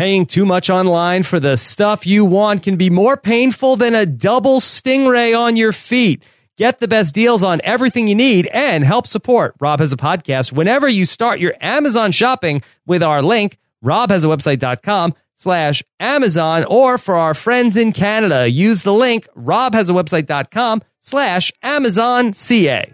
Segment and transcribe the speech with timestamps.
[0.00, 4.06] Paying too much online for the stuff you want can be more painful than a
[4.06, 6.22] double stingray on your feet.
[6.56, 10.52] Get the best deals on everything you need and help support Rob has a podcast
[10.52, 17.34] whenever you start your Amazon shopping with our link, robhasawebsite.com slash Amazon, or for our
[17.34, 22.90] friends in Canada, use the link robhasawebsite.com slash Amazon CA.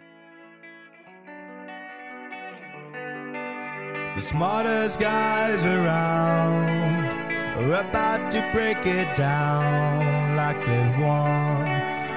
[4.17, 7.13] The smartest guys around
[7.59, 11.67] are about to break it down like they've won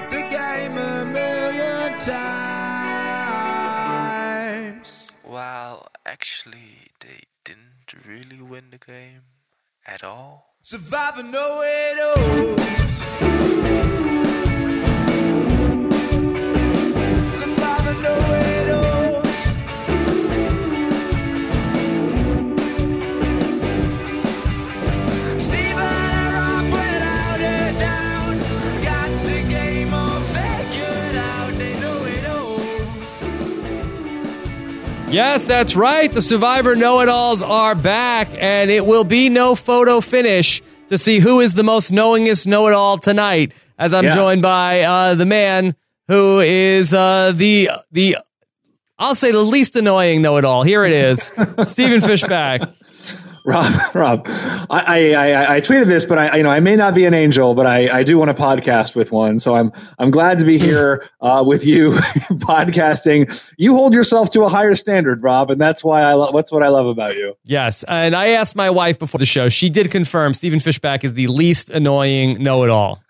[0.09, 2.19] the game a million times.
[5.25, 9.23] Well, actually, they didn't really win the game
[9.85, 10.55] at all.
[10.61, 13.78] Survivor no it all.
[35.11, 36.11] Yes, that's right.
[36.11, 40.99] The Survivor Know It Alls are back, and it will be no photo finish to
[40.99, 43.53] see who is the most knowingest know it all tonight.
[43.79, 44.13] As I'm Yeah.
[44.13, 45.75] joined by uh, the man
[46.07, 48.17] who is uh, the the
[48.99, 50.61] I'll say the least annoying know it all.
[50.63, 51.23] Here it is,
[51.67, 52.71] Stephen Fishbach.
[53.45, 54.25] Rob, Rob,
[54.69, 57.13] I, I, I, I tweeted this, but I, you know, I may not be an
[57.13, 59.39] angel, but I, I do want to podcast with one.
[59.39, 63.29] So I'm, I'm glad to be here uh, with you, podcasting.
[63.57, 66.63] You hold yourself to a higher standard, Rob, and that's why I, love, that's what
[66.63, 67.35] I love about you.
[67.43, 69.49] Yes, and I asked my wife before the show.
[69.49, 73.01] She did confirm Stephen Fishbach is the least annoying know it all.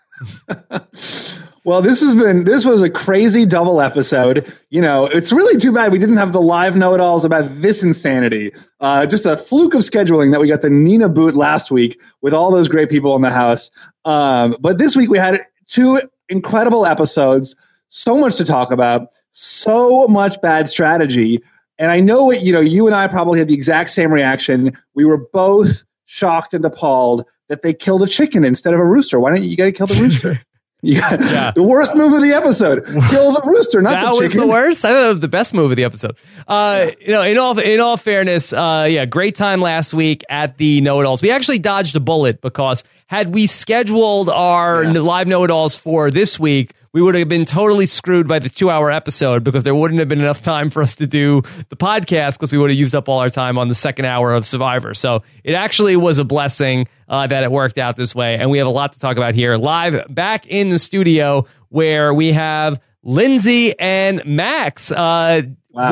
[1.70, 4.52] Well, this has been this was a crazy double episode.
[4.70, 8.50] You know, it's really too bad we didn't have the live know-it-alls about this insanity.
[8.80, 12.34] Uh, just a fluke of scheduling that we got the Nina boot last week with
[12.34, 13.70] all those great people in the house.
[14.04, 17.54] Um, but this week we had two incredible episodes.
[17.86, 19.10] So much to talk about.
[19.30, 21.40] So much bad strategy.
[21.78, 22.58] And I know what you know.
[22.58, 24.76] You and I probably had the exact same reaction.
[24.96, 29.20] We were both shocked and appalled that they killed a chicken instead of a rooster.
[29.20, 30.40] Why don't you, you got to kill the rooster?
[30.82, 32.84] Got, The worst move of the episode.
[32.86, 34.40] Kill the rooster, not that the was chicken.
[34.40, 34.84] the worst.
[34.84, 36.16] I thought was the best move of the episode.
[36.48, 40.56] Uh, You know, in all in all fairness, uh, yeah, great time last week at
[40.56, 41.20] the Know It Alls.
[41.22, 46.10] We actually dodged a bullet because had we scheduled our live Know It Alls for
[46.10, 49.74] this week, we would have been totally screwed by the two hour episode because there
[49.74, 52.78] wouldn't have been enough time for us to do the podcast because we would have
[52.78, 54.92] used up all our time on the second hour of Survivor.
[54.94, 58.36] So it actually was a blessing uh, that it worked out this way.
[58.36, 62.12] And we have a lot to talk about here live back in the studio where
[62.12, 64.90] we have Lindsay and Max.
[64.90, 65.42] Uh,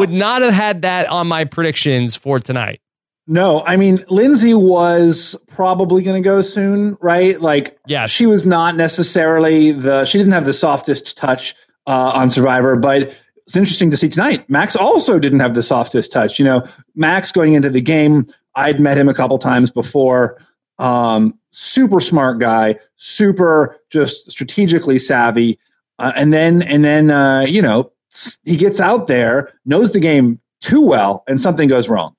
[0.00, 2.80] Would not have had that on my predictions for tonight.
[3.30, 7.38] No, I mean Lindsay was probably going to go soon, right?
[7.38, 10.06] Like, yeah, she was not necessarily the.
[10.06, 11.54] She didn't have the softest touch
[11.86, 13.14] uh, on Survivor, but
[13.46, 14.48] it's interesting to see tonight.
[14.48, 16.38] Max also didn't have the softest touch.
[16.38, 20.40] You know, Max going into the game, I'd met him a couple times before.
[20.78, 25.58] Um, super smart guy, super just strategically savvy,
[25.98, 27.92] uh, and then and then uh, you know
[28.44, 32.14] he gets out there, knows the game too well, and something goes wrong.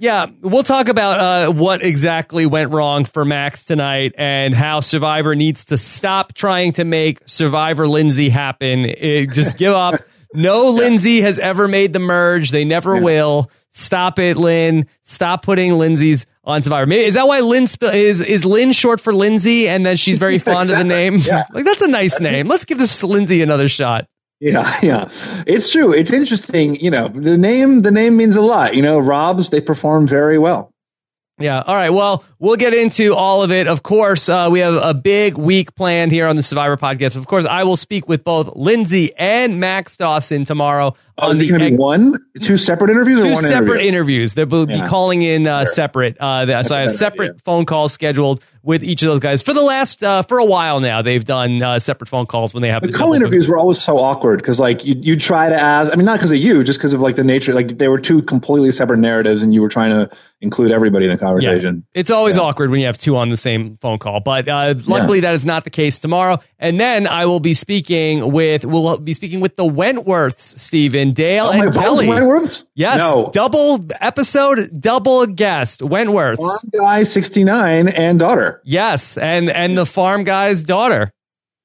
[0.00, 5.34] Yeah, we'll talk about uh, what exactly went wrong for Max tonight and how Survivor
[5.36, 8.84] needs to stop trying to make Survivor Lindsay happen.
[8.84, 10.00] It- just give up.
[10.34, 12.50] No Lindsay has ever made the merge.
[12.50, 13.50] They never will.
[13.70, 14.86] Stop it, Lynne.
[15.04, 16.86] Stop putting Lindsay's on Survivor.
[16.86, 19.68] Maybe, is that why Lynne sp- is is Lynne short for Lindsay?
[19.68, 21.18] And then she's very fond of the name.
[21.52, 22.48] like that's a nice name.
[22.48, 24.08] Let's give this Lindsay another shot.
[24.44, 25.08] Yeah, yeah,
[25.46, 25.94] it's true.
[25.94, 26.76] It's interesting.
[26.76, 28.76] You know, the name the name means a lot.
[28.76, 30.70] You know, Rob's they perform very well.
[31.38, 31.62] Yeah.
[31.66, 31.90] All right.
[31.90, 33.66] Well, we'll get into all of it.
[33.66, 37.16] Of course, uh, we have a big week planned here on the Survivor podcast.
[37.16, 41.48] Of course, I will speak with both Lindsay and Max Dawson tomorrow Oh, is it
[41.48, 43.88] going to be one, two separate interviews, or two one separate interview?
[43.88, 44.34] interviews.
[44.34, 44.88] They will be Yeah.
[44.88, 46.16] calling in uh, separate.
[46.18, 49.52] Uh, that- so I have separate phone calls scheduled with each of those guys for
[49.52, 51.02] the last uh, for a while now.
[51.02, 53.98] They've done uh, separate phone calls when they have The call co-interviews were always so
[53.98, 55.92] awkward because, like, you you try to ask.
[55.92, 57.52] I mean, not because of you, just because of like the nature.
[57.54, 61.10] Like, they were two completely separate narratives, and you were trying to include everybody in
[61.12, 61.84] the conversation.
[61.94, 65.20] It's always awkward when you have two on the same phone call, but uh, luckily
[65.20, 66.38] that is not the case tomorrow.
[66.58, 70.58] And then I will be speaking with we'll be speaking with the Wentworths,
[71.12, 72.06] Stephen Dale Oh and God, Kelly.
[72.06, 72.64] Wentworths?
[72.74, 73.30] Yes, No.
[73.32, 78.60] double episode, double guest, Wentworth, Farm guy sixty nine and daughter.
[78.64, 81.12] Yes, and and the farm guy's daughter.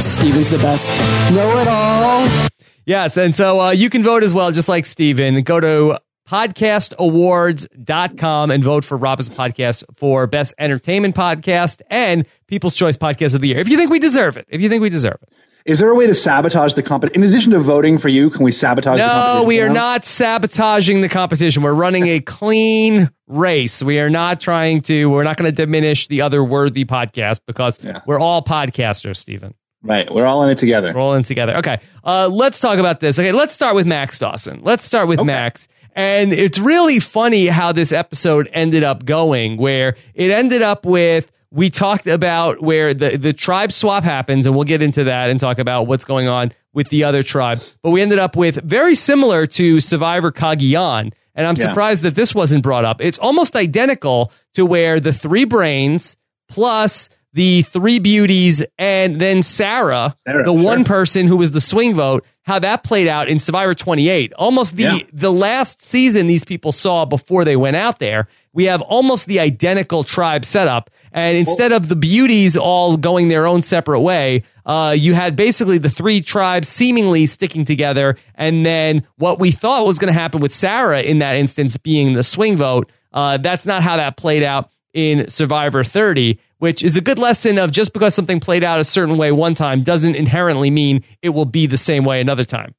[0.00, 0.90] Stephen's the best.
[1.32, 2.48] Know it all.
[2.84, 5.42] Yes, and so uh, you can vote as well, just like Stephen.
[5.42, 12.26] Go to podcastawards.com and vote for Rob Has a Podcast for best entertainment podcast and
[12.46, 13.58] People's Choice Podcast of the Year.
[13.58, 14.46] If you think we deserve it.
[14.48, 15.28] If you think we deserve it.
[15.66, 17.22] Is there a way to sabotage the competition?
[17.22, 19.74] In addition to voting for you, can we sabotage the No, we are now?
[19.74, 21.62] not sabotaging the competition.
[21.62, 23.82] We're running a clean race.
[23.82, 27.78] We are not trying to, we're not going to diminish the other worthy podcast because
[27.84, 28.00] Yeah.
[28.06, 29.54] we're all podcasters, Stephen.
[29.82, 30.10] Right.
[30.12, 30.92] We're all in it together.
[30.94, 31.56] rolling together.
[31.58, 33.18] Okay, uh, let's talk about this.
[33.18, 34.60] Okay, let's start with Max Dawson.
[34.62, 35.68] Let's start with Max.
[35.94, 41.30] And it's really funny how this episode ended up going, where it ended up with
[41.52, 45.40] we talked about where the, the tribe swap happens, and we'll get into that and
[45.40, 47.58] talk about what's going on with the other tribe.
[47.82, 51.12] But we ended up with very similar to Survivor Cagayan.
[51.34, 51.68] And I'm Yeah.
[51.68, 53.00] surprised that this wasn't brought up.
[53.00, 56.16] It's almost identical to where the three brains
[56.48, 60.64] plus the three beauties and then Sarah, Sarah, the sure.
[60.64, 64.32] one person who was the swing vote, how that played out in Survivor 28.
[64.32, 64.98] Almost the Yeah.
[65.12, 68.26] the last season these people saw before they went out there.
[68.52, 73.46] We have almost the identical tribe setup, and instead of the beauties all going their
[73.46, 79.04] own separate way, uh, you had basically the three tribes seemingly sticking together, and then
[79.18, 82.56] what we thought was going to happen with Sarah in that instance being the swing
[82.56, 82.90] vote.
[83.12, 87.58] Uh, that's not how that played out in Survivor 30, which is a good lesson
[87.58, 91.30] of just because something played out a certain way one time doesn't inherently mean it
[91.30, 92.74] will be the same way another time.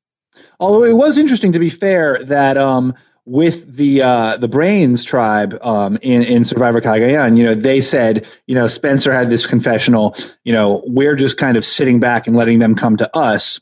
[0.59, 2.93] Although it was interesting to be fair that um,
[3.25, 8.27] with the uh, the Brains tribe um, in in Survivor Cagayan, you know, they said,
[8.45, 12.35] you know, Spencer had this confessional, you know, we're just kind of sitting back and
[12.35, 13.59] letting them come to us,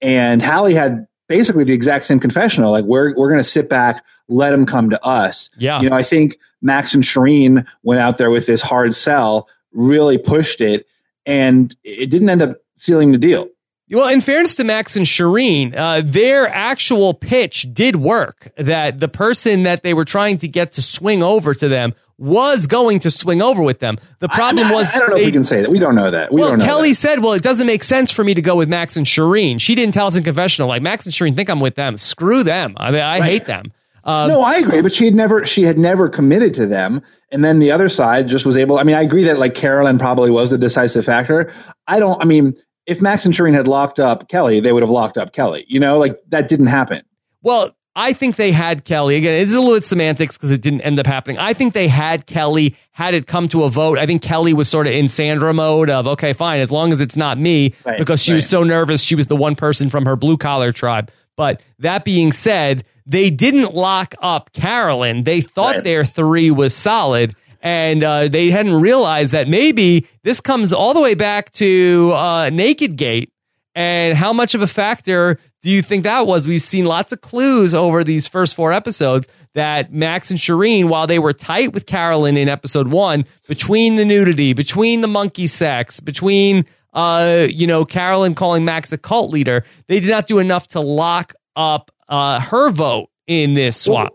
[0.00, 4.04] and Hali had basically the exact same confessional, like we're we're going to sit back,
[4.28, 5.48] let them come to us.
[5.56, 5.80] Yeah.
[5.80, 10.18] You know, I think Max and Shirin went out there with this hard sell, really
[10.18, 10.86] pushed it,
[11.26, 13.48] and it didn't end up sealing the deal.
[13.90, 18.50] Well, in fairness to Max and Shirin, uh, their actual pitch did work.
[18.56, 22.66] That the person that they were trying to get to swing over to them was
[22.66, 23.98] going to swing over with them.
[24.20, 25.70] The problem I, was I, I don't know they, if we can say that.
[25.70, 26.32] We don't know that.
[26.32, 26.96] We well, don't know Kelly that.
[26.96, 29.74] said, "Well, it doesn't make sense for me to go with Max and Shirin." She
[29.74, 31.98] didn't tell us in confessional, like Max and Shirin think I'm with them.
[31.98, 32.74] Screw them.
[32.78, 33.72] I, mean, I hate them.
[34.04, 37.44] Uh, no, I agree, but she had never she had never committed to them, and
[37.44, 38.78] then the other side just was able.
[38.78, 41.52] I mean, I agree that like Carolyn probably was the decisive factor.
[41.86, 42.20] I don't.
[42.22, 42.54] I mean,
[42.86, 45.64] if Max and Shirin had locked up Kelly, they would have locked up Kelly.
[45.66, 47.02] You know, like that didn't happen.
[47.42, 49.16] Well, I think they had Kelly.
[49.16, 51.38] Again, it's a little bit semantics because it didn't end up happening.
[51.38, 53.98] I think they had Kelly had it come to a vote.
[53.98, 57.00] I think Kelly was sort of in Sandra mode of, okay, fine, as long as
[57.00, 59.02] it's not me, Right, because she was so nervous.
[59.02, 61.10] She was the one person from her blue collar tribe.
[61.36, 65.24] But that being said, they didn't lock up Carolyn.
[65.24, 65.84] They thought Right.
[65.84, 67.34] their three was solid.
[67.64, 72.50] And uh, they hadn't realized that maybe this comes all the way back to uh,
[72.52, 73.30] Naked Gate
[73.76, 76.48] and how much of a factor do you think that was?
[76.48, 81.06] We've seen lots of clues over these first four episodes that Max and Shirin, while
[81.06, 86.00] they were tight with Carolyn in episode one, between the nudity, between the monkey sex,
[86.00, 90.66] between uh, you know, Carolyn calling Max a cult leader, they did not do enough
[90.68, 94.12] to lock up uh, her vote in this swap.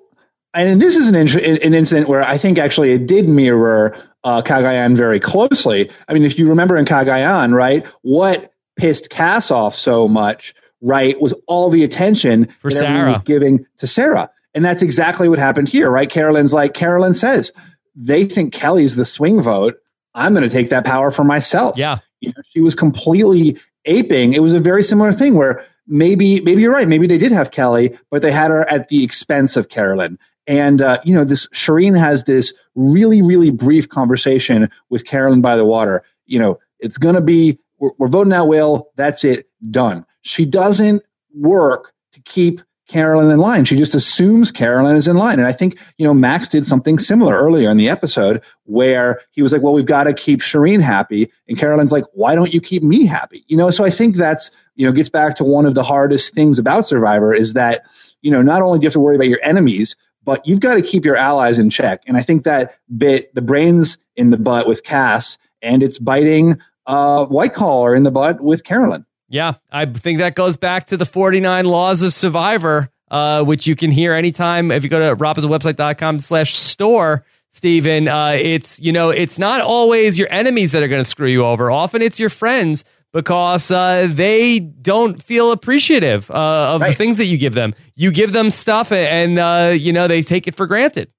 [0.53, 4.95] And this is an, an incident where I think actually it did mirror uh, Cagayan
[4.95, 5.91] very closely.
[6.07, 11.19] I mean, if you remember in Cagayan, right, what pissed Kass off so much, right,
[11.19, 13.09] was all the attention For that Sarah.
[13.09, 14.29] was giving to Sarah.
[14.53, 16.09] And that's exactly what happened here, right?
[16.09, 17.51] Carolyn's like, Carolyn says,
[17.95, 19.77] they think Kelly's the swing vote.
[20.13, 21.77] I'm going to take that power for myself.
[21.77, 21.99] Yeah.
[22.19, 24.33] You know, she was completely aping.
[24.33, 26.87] It was a very similar thing where maybe maybe you're right.
[26.87, 30.19] Maybe they did have Kelly, but they had her at the expense of Carolyn.
[30.45, 35.55] And uh, you know, this Shirin has this really really brief conversation with Carolyn by
[35.55, 36.03] the water.
[36.25, 38.89] You know, it's to be we're, we're voting out Will.
[38.95, 39.49] That's it.
[39.69, 40.05] Done.
[40.21, 41.03] She doesn't
[41.33, 43.65] work to keep Carolyn in line.
[43.65, 45.39] She just assumes Carolyn is in line.
[45.39, 49.41] And I think, you know, Max did something similar earlier in the episode where he
[49.41, 51.31] was like, well, we've got to keep Shirin happy.
[51.47, 53.43] And Carolyn's like, why don't you keep me happy?
[53.47, 56.33] You know, so I think that's, you know, gets back to one of the hardest
[56.33, 57.85] things about Survivor is that,
[58.21, 60.75] you know, not only do you have to worry about your enemies, but you've got
[60.75, 62.03] to keep your allies in check.
[62.07, 66.59] And I think that bit the brains in the butt with Kass and it's biting
[66.85, 69.05] uh, White Collar in the butt with Carolyn.
[69.29, 73.75] Yeah, I think that goes back to the 49 laws of Survivor, uh, which you
[73.75, 77.25] can hear anytime if you go to robhasawebsite.com slash store.
[77.51, 81.27] Stephen, uh, it's you know it's not always your enemies that are going to screw
[81.27, 81.71] you over.
[81.71, 87.25] Often it's your friends because uh, they don't feel appreciative uh, of the things that
[87.25, 87.73] you give them.
[87.95, 91.09] You give them stuff, and uh, you know they take it for granted.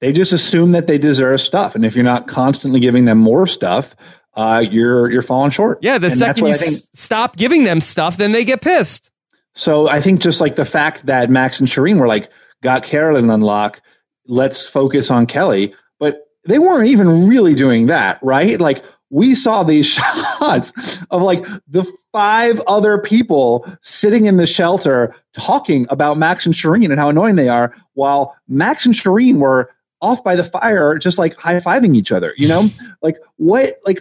[0.00, 3.46] They just assume that they deserve stuff, and if you're not constantly giving them more
[3.46, 3.94] stuff,
[4.34, 5.78] uh, you're you're falling short.
[5.82, 9.10] Yeah, the And second you s- stop giving them stuff, then they get pissed.
[9.54, 12.30] So I think just like the fact that Max and Shirin were like
[12.62, 13.80] got Carolyn on lock,
[14.26, 18.60] let's focus on Kelly, but they weren't even really doing that, right?
[18.60, 19.86] Like we saw these
[20.40, 20.72] shots
[21.10, 26.84] of like the five other people sitting in the shelter talking about Max and Shirin
[26.90, 31.18] and how annoying they are, while Max and Shirin were off by the fire, just
[31.18, 32.32] like high fiving each other.
[32.36, 32.68] You know,
[33.02, 34.00] like what, like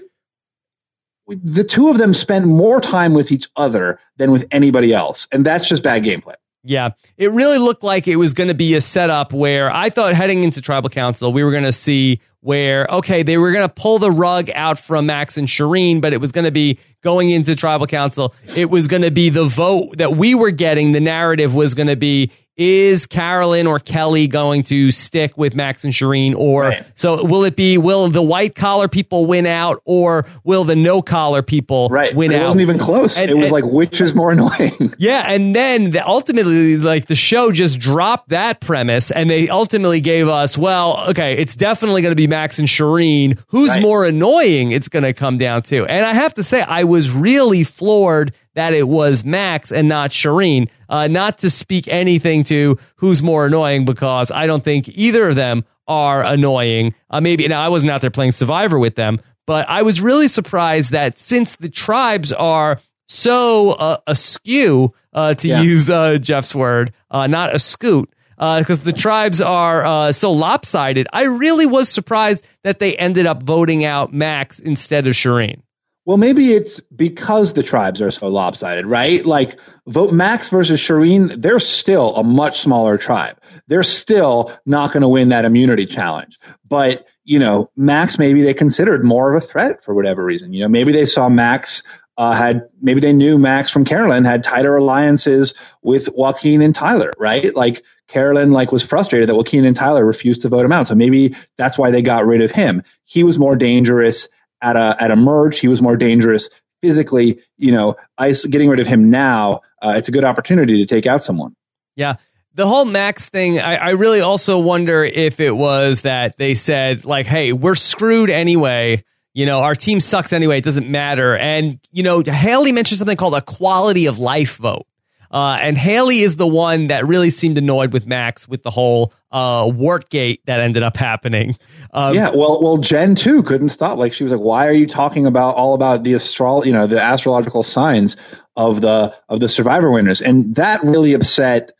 [1.30, 5.46] the two of them spend more time with each other than with anybody else, and
[5.46, 6.36] that's just bad gameplay.
[6.64, 10.14] Yeah, it really looked like it was going to be a setup where I thought
[10.14, 13.74] heading into tribal council, we were going to see where, okay, they were going to
[13.74, 17.30] pull the rug out from Max and Shirin, but it was going to be going
[17.30, 18.34] into tribal council.
[18.56, 20.92] It was going to be the vote that we were getting.
[20.92, 25.86] The narrative was going to be, is Carolyn or Kelly going to stick with Max
[25.86, 26.36] and Shirin?
[26.36, 26.86] Or Right.
[26.94, 31.02] so will it be, will the white collar people win out or will the no
[31.02, 32.14] collar people Right.
[32.14, 32.46] win it out?
[32.48, 33.18] wasn't even close.
[33.20, 34.94] And- it was and- like which is more annoying.
[34.98, 40.02] yeah, and then the, ultimately, like the show just dropped that premise, and they ultimately
[40.02, 43.38] gave us, well, okay, it's definitely going to be Max and Shirin.
[43.48, 43.82] Who's Right.
[43.82, 44.72] more annoying?
[44.74, 48.34] It's going to come down to, and I have to say, I was really floored
[48.60, 50.70] that it was Max and not Shirin.
[50.90, 55.36] Uh, not to speak anything to who's more annoying, because I don't think either of
[55.36, 56.94] them are annoying.
[57.10, 60.28] Uh, maybe now I wasn't out there playing Survivor with them, but I was really
[60.28, 65.62] surprised that since the tribes are so uh, askew, uh, to Yeah.
[65.62, 71.08] use uh, Jeff's word, uh, not a scoot, because the tribes are uh, so lopsided.
[71.12, 75.62] I really was surprised that they ended up voting out Max instead of Shirin.
[76.10, 79.24] Well, maybe it's because the tribes are so lopsided, right?
[79.24, 83.40] Like vote Max versus Shirin, they're still a much smaller tribe.
[83.68, 86.40] They're still not going to win that immunity challenge.
[86.68, 90.52] But, you know, Max, maybe they considered more of a threat for whatever reason.
[90.52, 91.84] You know, maybe they saw Max
[92.18, 97.14] uh, had, maybe they knew Max from Carolyn had tighter alliances with Joaquin and Tyler,
[97.20, 97.56] right?
[97.56, 100.88] Like Carolyn like was frustrated that Joaquin and Tyler refused to vote him out.
[100.88, 102.82] So maybe that's why they got rid of him.
[103.04, 104.28] He was more dangerous
[104.62, 105.60] at a at a merge.
[105.60, 106.50] He was more dangerous
[106.82, 107.40] physically.
[107.58, 109.62] You know, ice getting rid of him now.
[109.82, 111.56] Uh, it's a good opportunity to take out someone.
[111.96, 112.16] Yeah.
[112.56, 117.06] The whole Max thing, I, I really also wonder if it was that they said,
[117.06, 119.04] like, hey, we're screwed anyway.
[119.34, 120.58] You know, our team sucks anyway.
[120.58, 121.38] It doesn't matter.
[121.38, 124.88] And, you know, Hali mentioned something called a quality of life vote.
[125.32, 129.14] Uh, and Hali is the one that really seemed annoyed with Max with the whole
[129.32, 131.58] uh, Workgate that ended up happening.
[131.94, 133.98] Um, yeah, well, well, Jenn too couldn't stop.
[133.98, 136.88] Like she was like, "Why are you talking about all about the astral, you know,
[136.88, 138.18] the astrological signs
[138.56, 141.72] of the of the Survivor winners?" And that really upset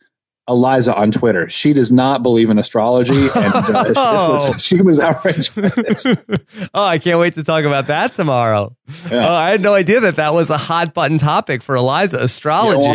[0.48, 1.48] Eliza on Twitter.
[1.48, 5.52] She does not believe in astrology, and uh, this was, she was outraged.
[6.74, 8.74] oh, I can't wait to talk about that tomorrow.
[9.10, 9.28] Yeah.
[9.28, 12.86] Oh, I had no idea that that was a hot button topic for Eliza astrology.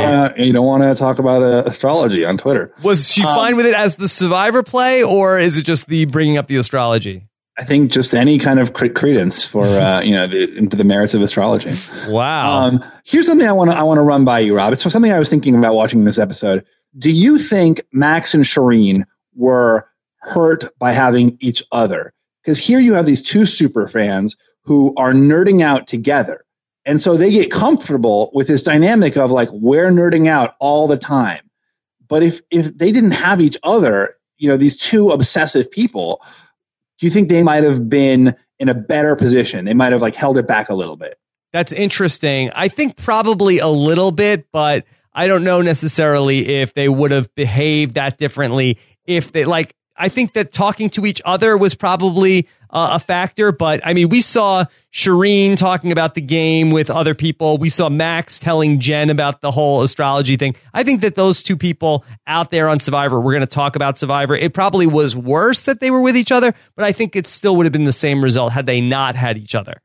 [0.44, 2.74] you don't want to talk about uh, astrology on Twitter.
[2.84, 6.06] Was she Um, fine with it as the survivor play, or is it just the
[6.06, 7.28] bringing up the astrology?
[7.58, 10.84] I think just any kind of cre- credence for uh, you know the, into the
[10.84, 11.72] merits of astrology.
[12.10, 12.66] Wow.
[12.68, 14.74] Um, here's something I want to I want to run by you, Rob.
[14.74, 16.66] It's something I was thinking about watching this episode.
[16.98, 19.04] Do you think Max and Shirin
[19.36, 22.14] were hurt by having each other?
[22.44, 26.46] Because here you have these two super fans who are nerding out together,
[26.86, 30.98] and so they get comfortable with this dynamic of like we're nerding out all the
[30.98, 31.50] time.
[32.08, 36.22] But if if they didn't have each other, you know, these two obsessive people,
[37.00, 39.66] do you think they might have been in a better position.
[39.66, 41.18] They might have like held it back a little bit.
[41.52, 42.52] That's interesting.
[42.56, 47.34] I think probably a little bit, but I don't know necessarily if they would have
[47.34, 52.50] behaved that differently if they like I think that talking to each other was probably
[52.70, 57.16] uh, a factor, but I mean, we saw Shirin talking about the game with other
[57.16, 57.58] people.
[57.58, 60.56] We saw Max telling Jenn about the whole astrology thing.
[60.74, 63.98] I think that those two people out there on Survivor, we're going to talk about
[63.98, 64.36] Survivor.
[64.36, 67.56] It probably was worse that they were with each other, but I think it still
[67.56, 69.82] would have been the same result had they not had each other.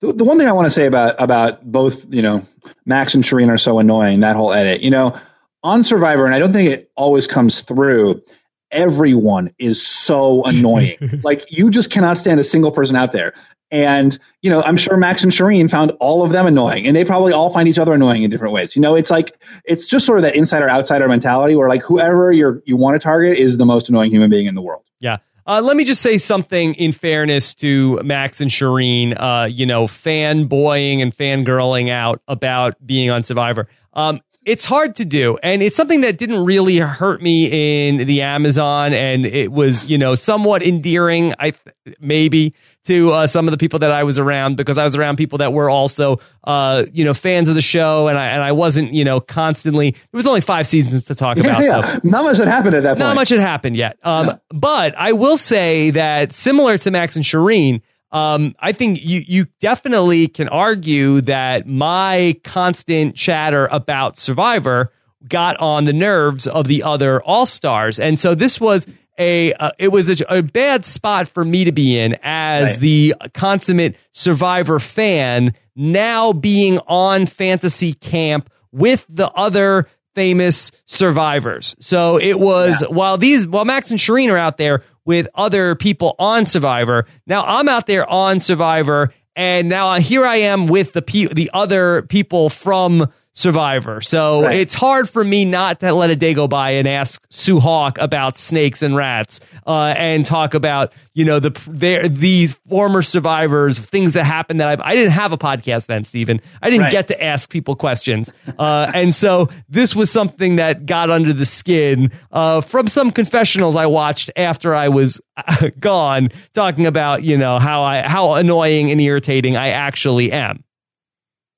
[0.00, 2.46] The, the one thing I want to say about about both, you know,
[2.86, 4.20] Max and Shirin are so annoying.
[4.20, 5.18] That whole edit, you know,
[5.62, 8.22] on Survivor, and I don't think it always comes through
[8.70, 10.98] everyone is so annoying.
[11.22, 13.34] like you just cannot stand a single person out there.
[13.70, 17.04] And, you know, I'm sure Max and Shirin found all of them annoying and they
[17.04, 18.74] probably all find each other annoying in different ways.
[18.74, 22.32] You know, it's like, it's just sort of that insider outsider mentality where like whoever
[22.32, 24.84] you're, you want to target is the most annoying human being in the world.
[25.00, 25.18] Yeah.
[25.48, 29.86] Uh, let me just say something in fairness to Max and Shirin, uh, you know,
[29.86, 33.66] fanboying and fangirling out about being on Survivor.
[33.94, 35.36] Um, it's hard to do.
[35.42, 38.94] And it's something that didn't really hurt me in the amazon.
[38.94, 41.52] And it was you know somewhat endearing i
[42.00, 45.16] maybe to uh, some of the people that i was around because i was around
[45.16, 48.08] people that were also uh, you know fans of the show.
[48.08, 51.36] And i and i wasn't you know constantly there was only five seasons to talk
[51.36, 52.00] about yeah, so.
[52.04, 53.00] not much had happened at that point.
[53.00, 53.98] not much had happened yet.
[54.02, 59.22] Um, but i will say that similar to max and shirin um, I think you
[59.26, 64.92] you definitely can argue that my constant chatter about Survivor
[65.28, 68.86] got on the nerves of the other All Stars, and so this was
[69.18, 72.80] a uh, it was a, a, bad spot for me to be in as right.
[72.80, 75.54] the consummate Survivor fan.
[75.76, 81.76] Now being on fantasy camp with the other famous survivors.
[81.78, 82.88] So it was yeah.
[82.88, 87.06] while these while Max and Shirin are out there with other people on Survivor.
[87.26, 91.50] Now I'm out there on Survivor, and now here I am with the pe- the
[91.54, 94.00] other people from Survivor.
[94.00, 94.56] So right.
[94.56, 97.96] it's hard for me not to let a day go by and ask Sue Hawk
[97.98, 103.78] about snakes and rats, uh, and talk about you know the their these former survivors,
[103.78, 106.40] things that happened that I've, I didn't have a podcast then, Stephen.
[106.60, 106.92] I didn't right.
[106.92, 111.46] get to ask people questions, uh, and so this was something that got under the
[111.46, 115.20] skin uh, from some confessionals I watched after I was
[115.78, 120.64] gone, talking about you know how I how annoying and irritating I actually am.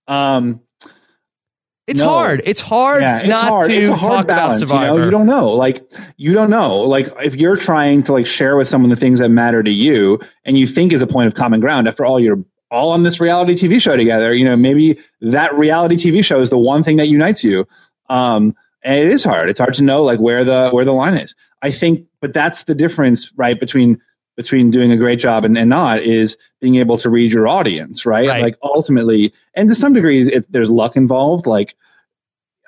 [0.07, 0.61] Um
[1.87, 2.09] it's no.
[2.09, 2.43] hard.
[2.45, 3.71] It's hard yeah, it's not hard.
[3.71, 4.93] to it's a hard talk balance, about Survivor.
[4.93, 5.05] You, know?
[5.07, 5.51] you don't know.
[5.51, 6.81] Like you don't know.
[6.81, 10.21] Like if you're trying to like share with someone the things that matter to you
[10.45, 13.21] and you think is a point of common ground, after all, you're all on this
[13.21, 14.33] reality TV show together.
[14.33, 17.67] You know, maybe that reality TV show is the one thing that unites you.
[18.09, 19.51] Um, and it is hard.
[19.51, 21.35] It's hard to know like where the where the line is.
[21.63, 24.01] I think, but that's the difference, right, between
[24.37, 28.07] between doing a great job and, and not is being able to read your audience,
[28.07, 28.29] right?
[28.29, 28.43] right.
[28.43, 31.47] Like ultimately, and to some degree, it, there's luck involved.
[31.47, 31.75] Like,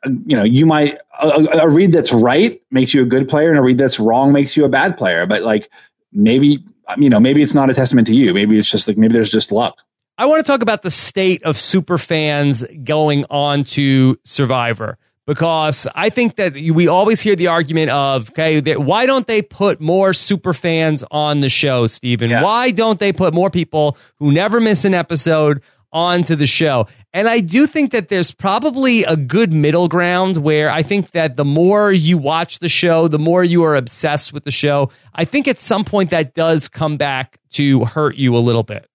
[0.05, 3.59] you know, you might a, a, read that's right makes you a good player, and
[3.59, 5.27] a read that's wrong makes you a bad player.
[5.27, 5.71] But like,
[6.13, 6.65] maybe
[6.99, 8.35] you know, maybe it's not a testament to you.
[8.35, 9.83] Maybe it's just like maybe there's just luck.
[10.19, 15.87] I want to talk about the state of super fans going on to Survivor because
[15.95, 20.13] I think that we always hear the argument of, okay, why don't they put more
[20.13, 22.31] super fans on the show, Stephen?
[22.31, 22.43] Yeah.
[22.43, 26.89] Why don't they put more people who never miss an episode onto the show?
[27.13, 31.37] And I do think that there's probably a good middle ground where I think that
[31.37, 34.91] the more you watch the show, the more you are obsessed with the show.
[35.15, 38.89] I think at some point that does come back to hurt you a little bit.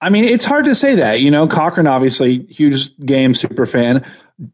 [0.00, 1.22] I mean, it's hard to say that.
[1.22, 4.04] You know, Cochran, obviously, huge game super fan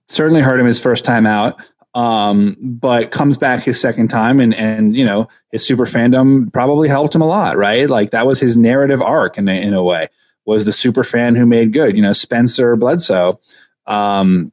[0.09, 1.61] certainly hurt him his first time out.
[1.95, 6.89] Um, but comes back his second time and, and, you know, his super fandom probably
[6.89, 7.89] helped him a lot, right?
[7.89, 10.09] Like that was his narrative arc in a, in a way
[10.45, 13.41] was the super fan who made good, you know, Spencer Bledsoe.
[13.87, 14.53] Um,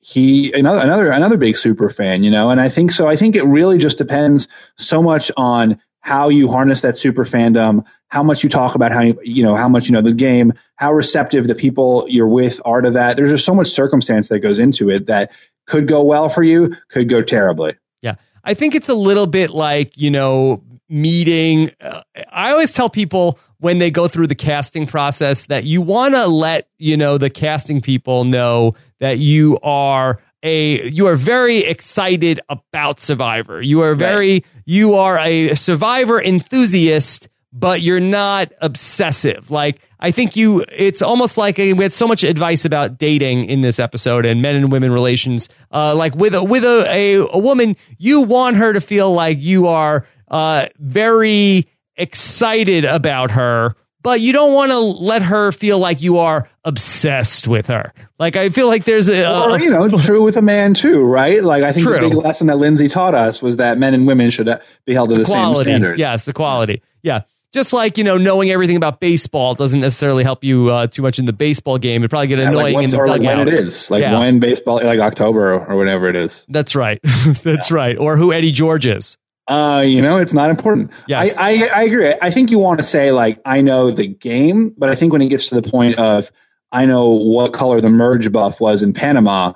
[0.00, 3.08] he another another another big super fan, you know, and I think so.
[3.08, 7.86] I think it really just depends so much on how you harness that super fandom,
[8.08, 10.52] how much you talk about how you, you know how much you know the game,
[10.76, 13.16] how receptive the people you're with are to that.
[13.16, 15.32] There's just so much circumstance that goes into it that
[15.66, 17.76] could go well for you, could go terribly.
[18.02, 21.70] Yeah, I think it's a little bit like you know meeting.
[21.80, 26.14] Uh, I always tell people when they go through the casting process that you want
[26.14, 31.58] to let you know the casting people know that you are a you are very
[31.58, 33.62] excited about Survivor.
[33.62, 34.46] You are very right.
[34.66, 39.50] you are a Survivor enthusiast, but you're not obsessive.
[39.50, 43.44] Like I think you, it's almost like a, we had so much advice about dating
[43.44, 45.48] in this episode and men and women relations.
[45.72, 49.40] Uh, like with a with a, a, a woman, you want her to feel like
[49.40, 55.78] you are uh, very excited about her but you don't want to let her feel
[55.78, 57.94] like you are obsessed with her.
[58.18, 61.42] Like I feel like there's a, or you know, true with a man too, right?
[61.42, 61.94] Like I think True.
[61.98, 65.08] the big lesson that Lindsay taught us was that men and women should be held
[65.08, 65.70] to the same quality.
[65.70, 65.98] standards.
[65.98, 66.82] Yes, the quality.
[67.02, 67.22] Yeah.
[67.54, 71.20] Just like, you know, knowing everything about baseball doesn't necessarily help you uh, too much
[71.20, 72.02] in the baseball game.
[72.02, 73.38] It probably get Yeah, annoying like in the like dugout.
[73.38, 74.18] when it is, like Yeah.
[74.18, 76.44] when baseball, like October or, whatever it is.
[76.48, 76.98] That's right.
[77.44, 77.96] That's right.
[77.96, 79.16] Or who Eddie George is.
[79.46, 80.90] Uh, you know, it's not important.
[81.06, 81.38] Yes.
[81.38, 82.12] I, I, I agree.
[82.20, 85.22] I think you want to say like I know the game, but I think when
[85.22, 86.32] it gets to the point of
[86.72, 89.52] I know what color the merge buff was in Panama,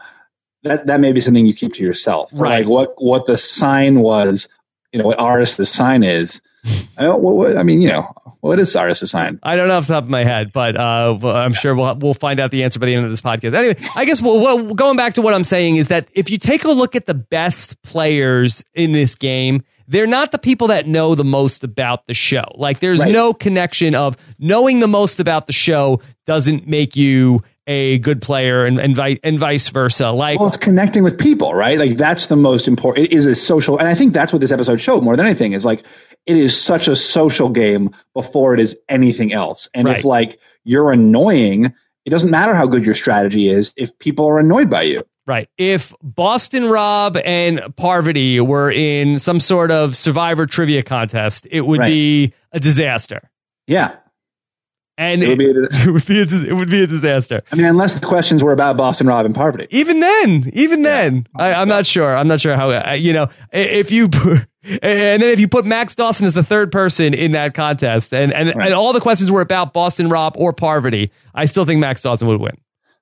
[0.63, 2.31] that that may be something you keep to yourself.
[2.33, 2.61] Right.
[2.61, 4.49] Like what what the sign was,
[4.93, 6.43] you know, what artist the sign is.
[6.97, 7.23] I don't.
[7.23, 9.39] What, what, I mean, you know, what is the sign?
[9.43, 12.15] I don't know off the top of my head, but uh, I'm sure we'll we'll
[12.15, 13.55] find out the answer by the end of this podcast.
[13.55, 16.39] Anyway, I guess well, well, going back to what I'm saying is that if you
[16.39, 20.87] take a look at the best players in this game, they're not the people that
[20.87, 22.45] know the most about the show.
[22.55, 23.13] Like, there's Right.
[23.13, 28.65] no connection of knowing the most about the show doesn't make you a good player,
[28.65, 30.11] and and, vi- and vice versa.
[30.11, 31.79] Like, Well, it's connecting with people, right?
[31.79, 33.09] Like that's the most important.
[33.09, 35.53] It is a social, and I think that's what this episode showed more than anything.
[35.53, 35.85] Is like
[36.29, 39.69] it is such a social game before it is anything else.
[39.75, 39.99] And Right.
[39.99, 41.73] if like you're annoying,
[42.05, 45.03] it doesn't matter how good your strategy is if people are annoyed by you.
[45.27, 45.49] Right.
[45.59, 51.81] If Boston Rob and Parvati were in some sort of survivor trivia contest, it would
[51.81, 51.87] Right.
[51.88, 53.31] be a disaster.
[53.67, 53.93] Yeah,
[54.99, 55.45] And it would be.
[55.55, 57.43] it would be a, it would be a disaster.
[57.53, 59.69] I mean, unless the questions were about Boston Rob and Parvati.
[59.71, 62.15] Even then, even then, I, I'm not sure.
[62.17, 64.11] I'm not sure how you know if you.
[64.71, 68.35] And then if you put Max Dawson as the third person in that contest, and
[68.35, 68.67] and, Right.
[68.67, 72.29] and all the questions were about Boston Rob or Parvati, I still think Max Dawson
[72.29, 72.55] would win.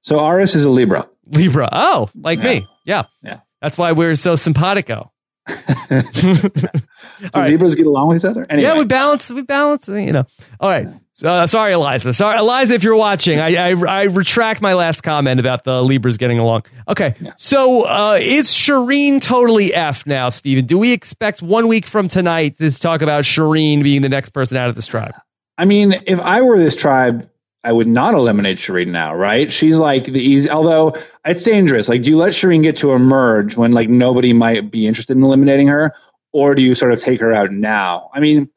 [0.03, 1.09] So Aris is a Libra.
[1.27, 3.41] Libra, oh, like me, yeah, Yeah.
[3.61, 5.11] That's why we're so simpatico.
[5.89, 7.51] Do right.
[7.51, 8.47] Libras get along with each other?
[8.51, 9.31] Anyway, Yeah, we balance.
[9.31, 9.89] We balance.
[9.89, 10.25] You know.
[10.61, 10.89] All right.
[11.13, 12.13] So, uh, sorry, Eliza.
[12.13, 16.19] Sorry, Eliza, if you're watching, I, I I retract my last comment about the Libras
[16.19, 16.65] getting along.
[16.89, 17.15] Okay.
[17.37, 20.67] So, uh, is Shirin totally f now, Stephen?
[20.67, 24.59] Do we expect one week from tonight to talk about Shirin being the next person
[24.59, 25.15] out of this tribe?
[25.57, 27.31] I mean, if I were this tribe,
[27.65, 29.51] I would not eliminate Shirin now, right?
[29.51, 31.89] She's like the easy, although it's dangerous.
[31.89, 35.23] Like, do you let Shirin get to emerge when like nobody might be interested in
[35.23, 35.93] eliminating her,
[36.33, 38.11] or do you sort of take her out now?
[38.15, 38.49] I mean,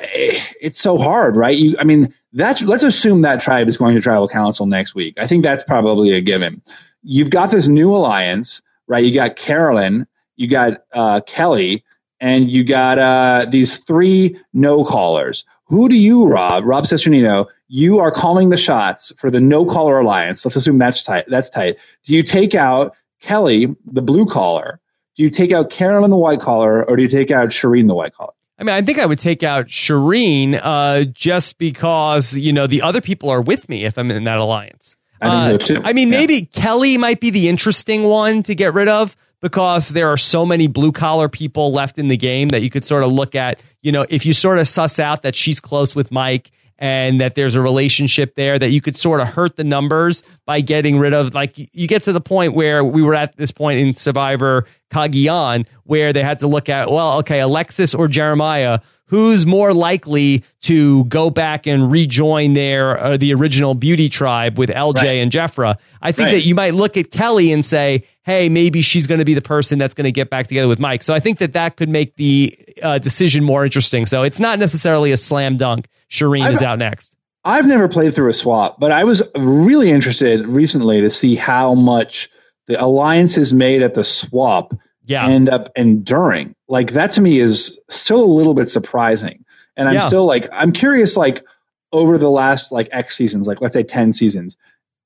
[0.00, 1.56] eh, it's so hard, right?
[1.56, 5.14] You, I mean, that's let's assume that tribe is going to tribal council next week.
[5.18, 6.62] I think that's probably a given.
[7.02, 9.04] You've got this new alliance, right?
[9.04, 11.84] You got Carolyn, you got uh, Kelly,
[12.20, 15.44] and you got uh, these three no callers.
[15.66, 19.98] Who do you, Rob, Rob Cesternino, you are calling the shots for the no caller
[19.98, 20.44] alliance.
[20.44, 21.24] Let's assume that's tight.
[21.28, 21.78] That's tight.
[22.04, 24.78] Do you take out Kelly, the blue collar?
[25.16, 27.94] Do you take out Carolyn, the white collar, or do you take out Shirin, the
[27.94, 28.32] white collar?
[28.58, 32.82] I mean, I think I would take out Shirin uh, just because you know the
[32.82, 34.94] other people are with me if I'm in that alliance.
[35.22, 35.82] I think Uh, so, too.
[35.84, 36.18] I mean, Yeah.
[36.18, 40.44] maybe Kelly might be the interesting one to get rid of because there are so
[40.44, 43.58] many blue collar people left in the game that you could sort of look at.
[43.80, 46.50] You know, if you sort of suss out that she's close with Mike
[46.82, 50.60] and that there's a relationship there, that you could sort of hurt the numbers by
[50.60, 51.32] getting rid of.
[51.32, 55.64] Like, you get to the point where we were at this point in Survivor Cagayan
[55.84, 58.80] where they had to look at, well, okay, Alexis or Jeremiah.
[59.06, 64.70] Who's more likely to go back and rejoin their uh, the original beauty tribe with
[64.70, 65.04] LJ Right.
[65.18, 65.76] and Jefra?
[66.00, 66.32] I think Right.
[66.36, 69.42] that you might look at Kelly and say, "Hey, maybe she's going to be the
[69.42, 71.90] person that's going to get back together with Mike." So I think that that could
[71.90, 74.06] make the uh, decision more interesting.
[74.06, 75.88] So it's not necessarily a slam dunk.
[76.12, 77.16] Shirin is I've- out next.
[77.44, 81.74] I've never played through a swap, but I was really interested recently to see how
[81.74, 82.28] much
[82.68, 84.72] the alliances made at the swap
[85.06, 85.26] Yeah.
[85.26, 86.54] end up enduring.
[86.68, 89.44] Like that to me is still a little bit surprising.
[89.76, 90.06] And I'm Yeah.
[90.06, 91.44] still like I'm curious like
[91.92, 94.56] over the last like X seasons, like let's say 10 seasons,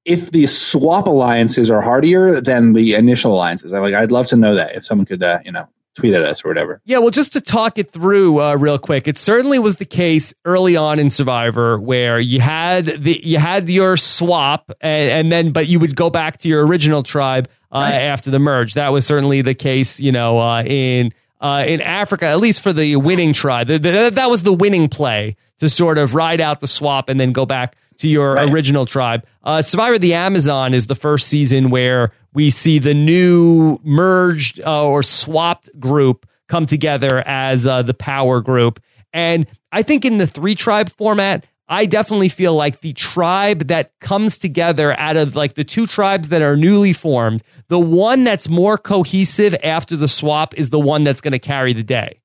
[0.04, 3.72] if the swap alliances are hardier than the initial alliances.
[3.72, 6.22] I like I'd love to know that if someone could uh, you know, tweet at
[6.22, 6.80] us or whatever.
[6.84, 10.34] Yeah, well, just to talk it through uh, real quick, it certainly was the case
[10.44, 15.52] early on in Survivor where you had the you had your swap, and, and then
[15.52, 18.74] but you would go back to your original tribe uh, after the merge.
[18.74, 22.72] That was certainly the case, you know, uh, in uh, in Africa, at least for
[22.72, 23.66] the winning tribe.
[23.66, 27.18] The- the- that was the winning play to sort of ride out the swap and
[27.18, 28.50] then go back to your Right.
[28.50, 29.24] original tribe.
[29.42, 34.86] Uh, Survivor the Amazon is the first season where we see the new merged uh,
[34.86, 38.78] or swapped group come together as uh, the power group.
[39.14, 43.90] And I think in the three tribe format, I definitely feel like the tribe that
[44.00, 48.50] comes together out of like the two tribes that are newly formed, the one that's
[48.50, 52.20] more cohesive after the swap is the one that's going to carry the day.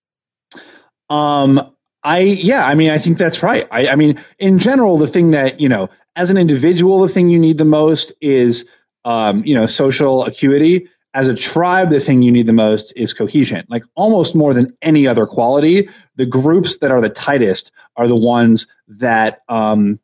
[1.09, 3.65] Um, I yeah, I mean, I think that's right.
[3.71, 7.29] I, I mean, in general, the thing that you know, as an individual, the thing
[7.29, 8.65] you need the most is
[9.05, 10.89] um, you know social acuity.
[11.13, 13.65] As a tribe, the thing you need the most is cohesion.
[13.67, 18.15] Like almost more than any other quality, the groups that are the tightest are the
[18.15, 19.99] ones that um,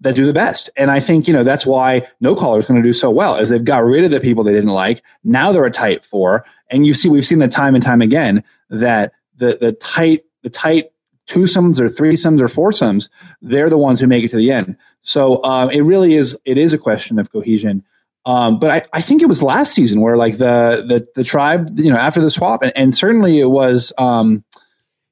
[0.00, 0.68] that do the best.
[0.76, 3.36] And I think you know that's why No Caller is going to do so well,
[3.36, 5.02] as they've got rid of the people they didn't like.
[5.24, 8.44] Now they're a tight four, and you see we've seen that time and time again
[8.68, 10.90] that the the tight the tight
[11.26, 13.08] twosomes or threesomes or foursomes,
[13.40, 14.76] they're the ones who make it to the end.
[15.02, 17.84] So uh, it really is it is a question of cohesion.
[18.26, 21.78] Um, but I, I think it was last season where like the the, the tribe,
[21.78, 24.44] you know, after the swap, and, and certainly it was um,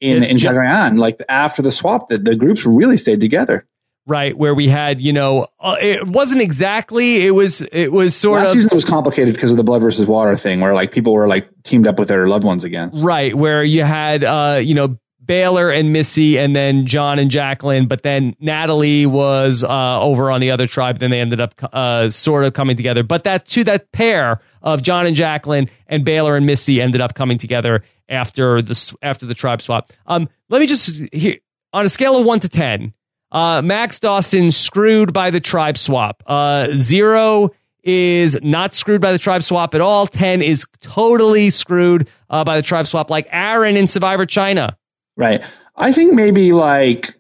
[0.01, 3.67] in Yeah, in ju- like after the swap, that the groups really stayed together.
[4.07, 8.41] right where we had you know uh, it wasn't exactly it was it was sort
[8.41, 10.93] last of season it was complicated because of the blood versus water thing, where like
[10.93, 12.91] people were like teamed up with their loved ones again.
[12.95, 17.87] right where you had uh you know Baylor and Missy and then Jon and Jaclyn
[17.87, 22.09] but then Natalie was uh over on the other tribe then they ended up uh
[22.09, 26.37] sort of coming together but that to that pair of Jon and Jaclyn and Baylor
[26.37, 30.67] and Missy ended up coming together after the after the tribe swap um let me
[30.67, 31.37] just here
[31.73, 32.93] on a scale of 1 to 10
[33.31, 36.23] uh, Max Dawson screwed by the tribe swap.
[36.27, 37.51] Uh, zero
[37.83, 40.07] is not screwed by the tribe swap at all.
[40.07, 44.77] 10 is totally screwed uh, by the tribe swap, like Aaron in Survivor China.
[45.19, 45.43] Right.
[45.77, 47.13] I think maybe like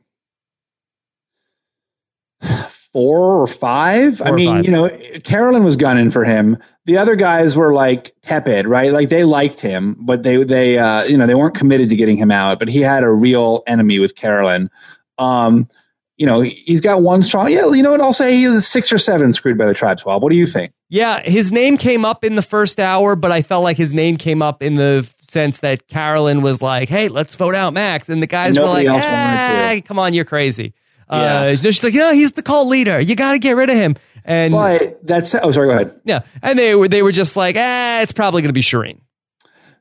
[2.93, 4.19] four or five.
[4.19, 4.65] Four I mean, five.
[4.65, 4.89] you know,
[5.25, 6.59] Carolyn was gunning for him.
[6.87, 8.93] The other guys were like tepid, right?
[8.93, 12.17] Like they liked him, but they they uh, you know they weren't committed to getting
[12.17, 12.61] him out.
[12.61, 14.71] But he had a real enemy with Carolyn.
[15.19, 15.69] Um,
[16.17, 17.51] you know, he's got one strong.
[17.51, 18.01] Yeah, you know what?
[18.01, 20.23] I'll say he is six or seven screwed by the tribe swap.
[20.23, 20.73] What do you think?
[20.89, 24.17] Yeah, his name came up in the first hour, but I felt like his name
[24.17, 28.09] came up in the sense that Carolyn was like, hey, let's vote out Max.
[28.09, 30.75] And the guys were like, "Ah, come on, you're crazy.
[31.11, 31.17] Yeah.
[31.17, 33.01] Uh, she's like, no, he's the cult leader.
[33.01, 33.97] You got to get rid of him.
[34.25, 35.69] And But that's oh, sorry.
[35.69, 36.01] Go ahead.
[36.05, 39.01] yeah, and they were they were just like, ah, it's probably going to be Shireen.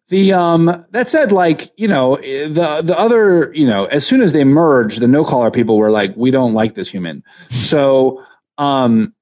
[0.07, 4.31] The um that said, like you know the the other you know as soon as
[4.31, 7.23] they merged, the no caller people were like, we don't like this human.
[7.49, 8.23] So
[8.57, 9.13] um,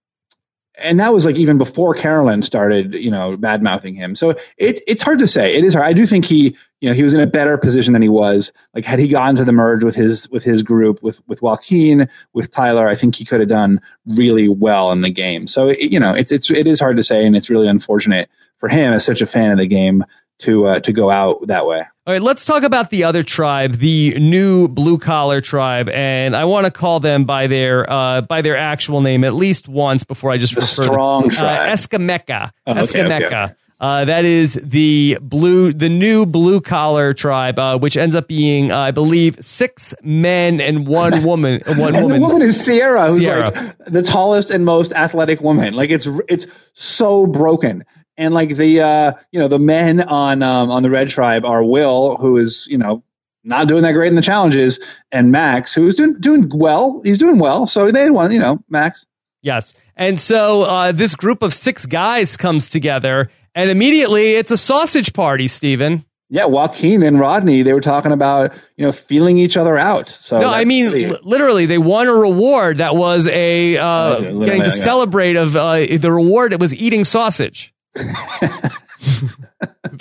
[0.77, 4.15] and that was like even before Carolyn started you know bad mouthing him.
[4.15, 5.55] So it's it's hard to say.
[5.55, 5.87] It is hard.
[5.87, 8.53] I do think he you know he was in a better position than he was.
[8.73, 12.09] Like had he gotten to the merge with his with his group with with Joaquin
[12.33, 15.47] with Tyler, I think he could have done really well in the game.
[15.47, 18.29] So it, you know it's it's it is hard to say, and it's really unfortunate
[18.57, 20.03] for him as such a fan of the game
[20.39, 21.83] to uh, to go out that way.
[22.07, 26.45] All right, let's talk about the other tribe, the new blue collar tribe, and I
[26.45, 30.31] want to call them by their uh, by their actual name at least once before
[30.31, 31.29] I just The refer strong them.
[31.31, 31.69] tribe.
[31.69, 32.51] Uh, Escameca.
[32.67, 33.53] Oh, okay, okay, okay.
[33.77, 38.71] Uh, that is the blue, the new blue collar tribe, uh, which ends up being,
[38.71, 41.61] uh, I believe, six men and one woman.
[41.65, 42.21] uh, one And woman.
[42.21, 43.51] the woman is Sierra, who's Sierra.
[43.51, 45.73] like the tallest and most athletic woman.
[45.73, 47.83] Like it's it's so broken.
[48.17, 51.63] And like the uh, you know the men on um, on the red tribe are
[51.63, 53.03] Will, who is you know
[53.43, 54.79] not doing that great in the challenges,
[55.11, 57.01] and Max, who's doing doing well.
[57.03, 57.67] He's doing well.
[57.67, 59.05] So they had one, you know, Max.
[59.41, 59.75] Yes.
[59.95, 65.13] And so uh, this group of six guys comes together, and immediately it's a sausage
[65.13, 66.03] party, Stephen.
[66.29, 70.09] Yeah, Joaquin and Rodney, they were talking about you know feeling each other out.
[70.09, 74.63] So no, I mean pretty- literally, they won a reward that was a uh, getting
[74.63, 76.51] to celebrate of uh, the reward.
[76.51, 77.74] It was eating sausage.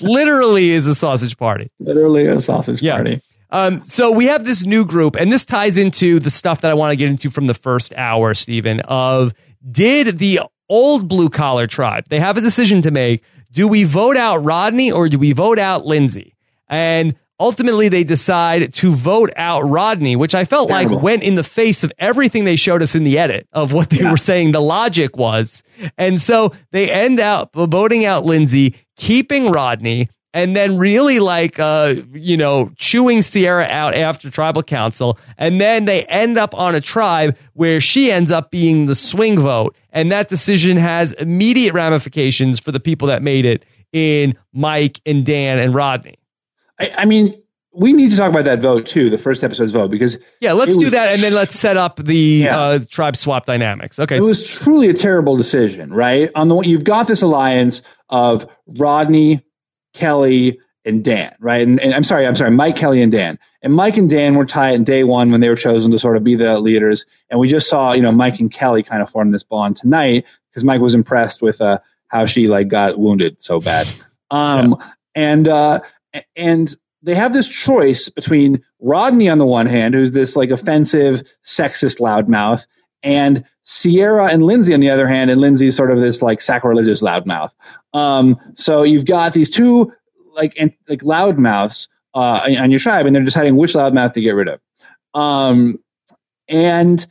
[0.01, 1.71] literally, is a sausage party.
[1.79, 2.95] literally a sausage Yeah.
[2.97, 3.21] party.
[3.51, 6.75] Um, so we have this new group, and this ties into the stuff that I
[6.75, 8.81] want to get into from the first hour, Stephen.
[8.81, 9.33] Of
[9.71, 13.23] did the old blue collar tribe they have a decision to make?
[13.53, 16.35] Do we vote out Rodney or do we vote out Lindsay?
[16.69, 21.45] And ultimately, they decide to vote out Rodney, which I felt like went in the
[21.45, 24.61] face of everything they showed us in the edit of what they were saying the
[24.61, 25.63] logic was.
[25.99, 31.95] And so they end up voting out Lindsay, keeping Rodney, and then really like uh
[32.13, 36.81] you know chewing Sierra out after tribal council and then they end up on a
[36.81, 42.59] tribe where she ends up being the swing vote and that decision has immediate ramifications
[42.59, 46.17] for the people that made it in Mike and Dan and Rodney.
[46.81, 47.35] I, I mean,
[47.73, 50.77] we need to talk about that vote too, the first episode's vote, because Yeah, let's
[50.77, 52.59] do that and then let's set up the Yeah.
[52.61, 53.99] uh tribe swap dynamics.
[53.99, 54.17] Okay.
[54.17, 56.31] It was truly a terrible decision, right?
[56.35, 58.47] On the one, you've got this alliance of
[58.79, 59.45] Rodney,
[59.93, 61.67] Kelly, and Dan, right?
[61.67, 63.39] And, and I'm sorry, I'm sorry, Mike, Kelly, and Dan.
[63.63, 66.17] And Mike and Dan were tied in day one when they were chosen to sort
[66.19, 67.07] of be the leaders.
[67.31, 70.27] And we just saw, you know, Mike and Kelly kind of form this bond tonight
[70.51, 73.89] because Mike was impressed with uh, how she like got wounded so bad.
[74.31, 74.77] Um,
[75.15, 75.81] and uh,
[76.37, 81.23] and they have this choice between Rodney on the one hand, who's this like offensive,
[81.45, 82.67] sexist loudmouth,
[83.03, 87.03] and Sierra and Lindsay on the other hand, and Lindsay's sort of this like sacrilegious
[87.03, 87.53] loudmouth.
[87.93, 89.93] Um, so you've got these two
[90.35, 94.35] like in, like loudmouths uh, on your tribe, and they're deciding which loudmouth to get
[94.35, 94.61] rid of.
[95.13, 95.79] Um,
[96.49, 97.07] and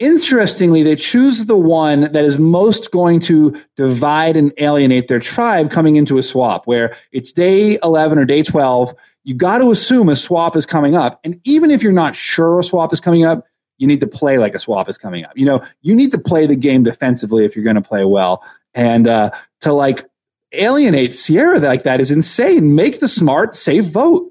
[0.00, 5.70] interestingly, they choose the one that is most going to divide and alienate their tribe
[5.70, 8.94] coming into a swap, where it's day 11 or day 12.
[9.22, 11.20] You got to assume a swap is coming up.
[11.22, 14.38] And even if you're not sure a swap is coming up, you need to play
[14.38, 15.32] like a swap is coming up.
[15.36, 18.44] You know, you need to play the game defensively if you're going to play well.
[18.74, 20.04] And uh, to like
[20.52, 22.74] alienate Sierra like that is insane.
[22.74, 24.30] Make the smart, safe vote.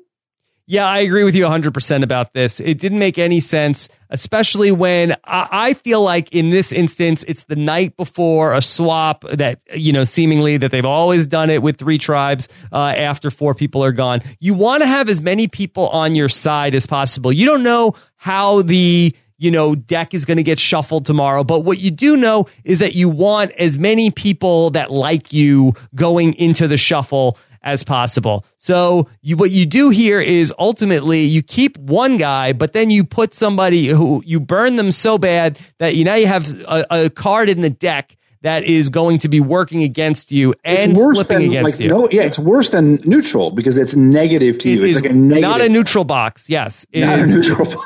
[0.71, 2.59] Yeah, I agree with you 100% about this.
[2.59, 7.55] It didn't make any sense, especially when I, feel like in this instance, it's the
[7.55, 11.97] night before a swap that, you know, seemingly that they've always done it with three
[11.97, 14.21] tribes uh, after four people are gone.
[14.39, 17.33] You want to have as many people on your side as possible.
[17.33, 21.45] You don't know how the you know, deck is going to get shuffled tomorrow.
[21.45, 25.73] But what you do know is that you want as many people that like you
[25.95, 28.45] going into the shuffle as possible.
[28.57, 33.03] So you, what you do here is ultimately you keep one guy, but then you
[33.03, 37.09] put somebody who you burn them so bad that you now you have a, a
[37.09, 41.17] card in the deck that is going to be working against you and it's worse
[41.17, 41.89] flipping than against like you.
[41.89, 44.85] no, yeah, it's worse than neutral because it's negative to you.
[44.85, 46.49] It's like a negative, not a neutral box.
[46.49, 47.29] Yes, it not a is.
[47.29, 47.83] neutral.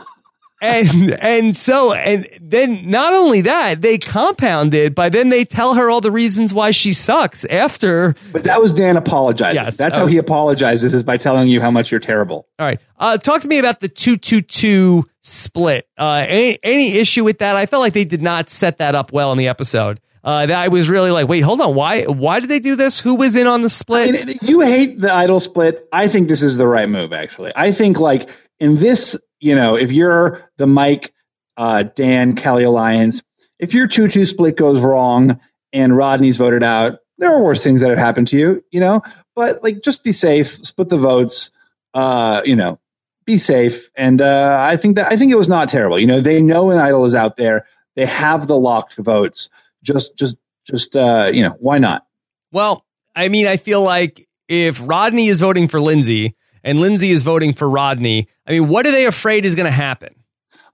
[0.63, 5.73] And and so and then not only that they compound it by then they tell
[5.76, 9.56] her all the reasons why she sucks after But that was Dan apologizing.
[9.63, 12.47] Yes, That's that how was- he apologizes is by telling you how much you're terrible.
[12.60, 17.39] all right uh talk to me about the 222 split uh any, any issue with
[17.39, 20.45] that i felt like they did not set that up well in the episode uh
[20.45, 23.15] that i was really like wait hold on why why did they do this who
[23.15, 25.88] was in on the split I mean, you hate the idol split.
[25.93, 27.52] I think this is the right move, actually.
[27.56, 28.30] I think, like,
[28.63, 31.13] in this, you know, if you're the Mike,
[31.58, 33.21] uh, Dan, Kelly Alliance,
[33.60, 35.39] if your 2 2 split goes wrong
[35.73, 39.02] and Rodney's voted out, there are worse things that have happened to you, you know?
[39.36, 41.52] But, like, just be safe, split the votes,
[41.93, 42.80] uh, you know,
[43.26, 43.91] be safe.
[43.95, 45.99] And uh, I think that I think it was not terrible.
[45.99, 47.67] You know, they know an idol is out there.
[47.95, 49.49] They have the locked votes.
[49.84, 52.06] Just, just, just, uh, you know, why not?
[52.54, 57.21] well i mean i feel like if rodney is voting for lindsey and lindsey is
[57.21, 60.13] voting for rodney i mean what are they afraid is going to happen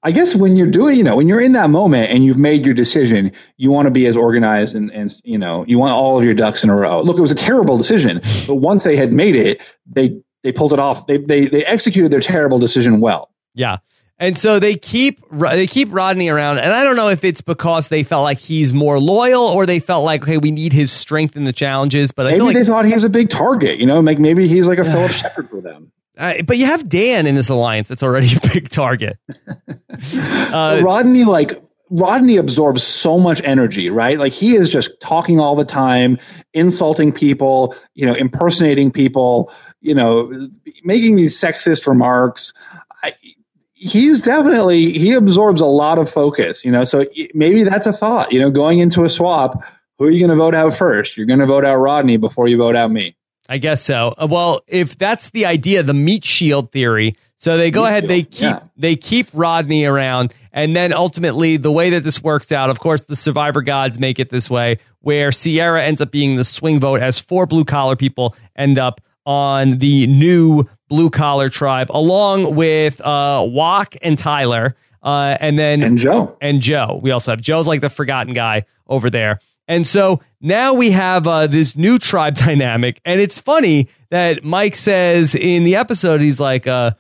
[0.02, 2.66] I guess when you're doing, you know, when you're in that moment and you've made
[2.66, 6.18] your decision, you want to be as organized and, and, you know, you want all
[6.18, 7.02] of your ducks in a row.
[7.02, 10.72] Look, it was a terrible decision, but once they had made it, they, they pulled
[10.72, 11.06] it off.
[11.08, 13.30] They, they, they executed their terrible decision well.
[13.56, 13.78] Yeah.
[14.22, 17.88] And so they keep they keep Rodney around, and I don't know if it's because
[17.88, 21.38] they felt like he's more loyal or they felt like, okay, we need his strength
[21.38, 22.12] in the challenges.
[22.12, 24.48] But I Maybe like, they thought he was a big target, you know, like maybe
[24.48, 25.94] he's like a Phillip Sheppard for them.
[26.18, 29.18] uh, but you have Dan in this alliance that's already a big target.
[30.52, 34.18] Uh, Rodney, like, Rodney absorbs so much energy, right?
[34.18, 36.20] Like he is just talking all the time,
[36.54, 39.52] insulting people, you know, impersonating people,
[39.82, 40.48] you know,
[40.84, 42.54] making these sexist remarks.
[43.82, 46.84] He's definitely he absorbs a lot of focus, you know.
[46.84, 49.64] So maybe that's a thought, you know, going into a swap.
[49.98, 51.18] Who are you going to vote out first?
[51.18, 53.16] You're going to vote out Rodney before you vote out me.
[53.48, 54.14] I guess so.
[54.22, 57.16] Uh, Well, if that's the idea, the meat shield theory.
[57.38, 58.60] So they go Meat ahead, they keep yeah.
[58.76, 63.02] they keep Rodney around, and then ultimately the way that this works out, of course,
[63.02, 67.02] the survivor gods make it this way, where Sierra ends up being the swing vote
[67.02, 73.00] as four blue collar people end up on the new blue collar tribe, along with
[73.00, 76.36] uh Wok and Tyler, uh, and then And Joe.
[76.42, 77.00] and Joe.
[77.02, 79.40] We also have Joe's like the forgotten guy over there.
[79.68, 83.00] And so now we have uh, this new tribe dynamic.
[83.06, 86.92] And it's funny that Mike says in the episode, he's like, uh,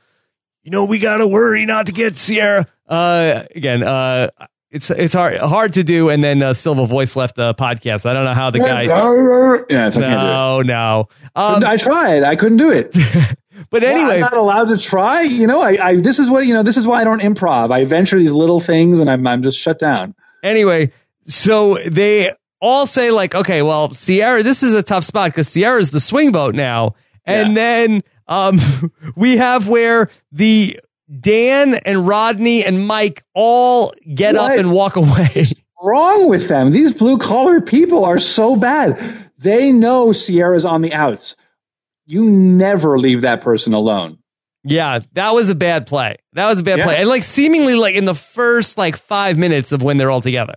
[0.63, 2.67] you know, we got to worry not to get Sierra.
[2.87, 4.29] Uh, again, uh,
[4.71, 7.55] it's it's hard hard to do, and then uh, still have a voice left the
[7.55, 8.05] podcast.
[8.07, 8.83] I don't know how the guy.
[9.69, 10.31] Yeah, so I can't do it.
[10.31, 11.07] No, no.
[11.35, 12.21] Um, I tried.
[12.23, 12.95] I couldn't do it.
[13.69, 15.21] but Well, anyway, I'm not allowed to try.
[15.21, 16.63] You know, I, I this is what you know.
[16.63, 17.71] This is why I don't improv.
[17.71, 20.15] I venture these little things, and I'm I'm just shut down.
[20.43, 20.91] anyway,
[21.27, 22.31] so they
[22.61, 25.99] all say like, okay, well, Sierra, this is a tough spot because Sierra is the
[25.99, 30.79] swing vote now, and then um, we have where the
[31.19, 35.47] Dan and Rodney and Mike all get up and walk away.
[35.81, 36.71] Wrong with them?
[36.71, 38.99] These blue collar people are so bad.
[39.37, 41.35] They know Sierra's on the outs.
[42.11, 44.17] You never leave that person alone.
[44.63, 46.17] yeah, that was a bad play.
[46.33, 46.85] That was a bad Yeah.
[46.85, 50.19] play, and like seemingly like in the first like five minutes of when they're all
[50.21, 50.55] together.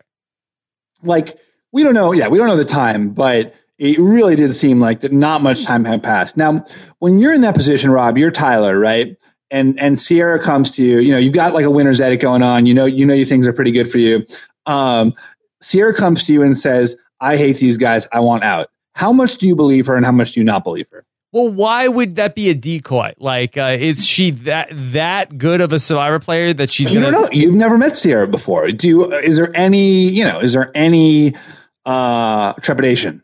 [1.03, 1.36] Like
[1.72, 2.12] we don't know.
[2.12, 5.64] Yeah, we don't know the time, but it really did seem like that not much
[5.64, 6.36] time had passed.
[6.36, 6.64] Now,
[7.00, 9.16] when you're in that position, Rob, you're Tyler, right?
[9.50, 10.98] And and Sierra comes to you.
[11.00, 12.66] You know, you've got like a winner's edit going on.
[12.66, 14.24] You know, you know, you things are pretty good for you.
[14.66, 15.14] Um,
[15.61, 18.09] Sierra comes to you and says, "I hate these guys.
[18.12, 20.64] I want out." How much do you believe her, and how much do you not
[20.64, 21.05] believe her?
[21.33, 23.14] Well, why would that be a decoy?
[23.18, 27.11] Like, uh, is she that that good of a survivor player that she's You gonna?
[27.11, 27.28] don't know.
[27.33, 28.70] You've never met Sierra before.
[28.70, 29.12] Do you?
[29.14, 30.09] Is there any?
[30.09, 31.35] You know, is there any
[31.87, 33.22] uh, trepidation?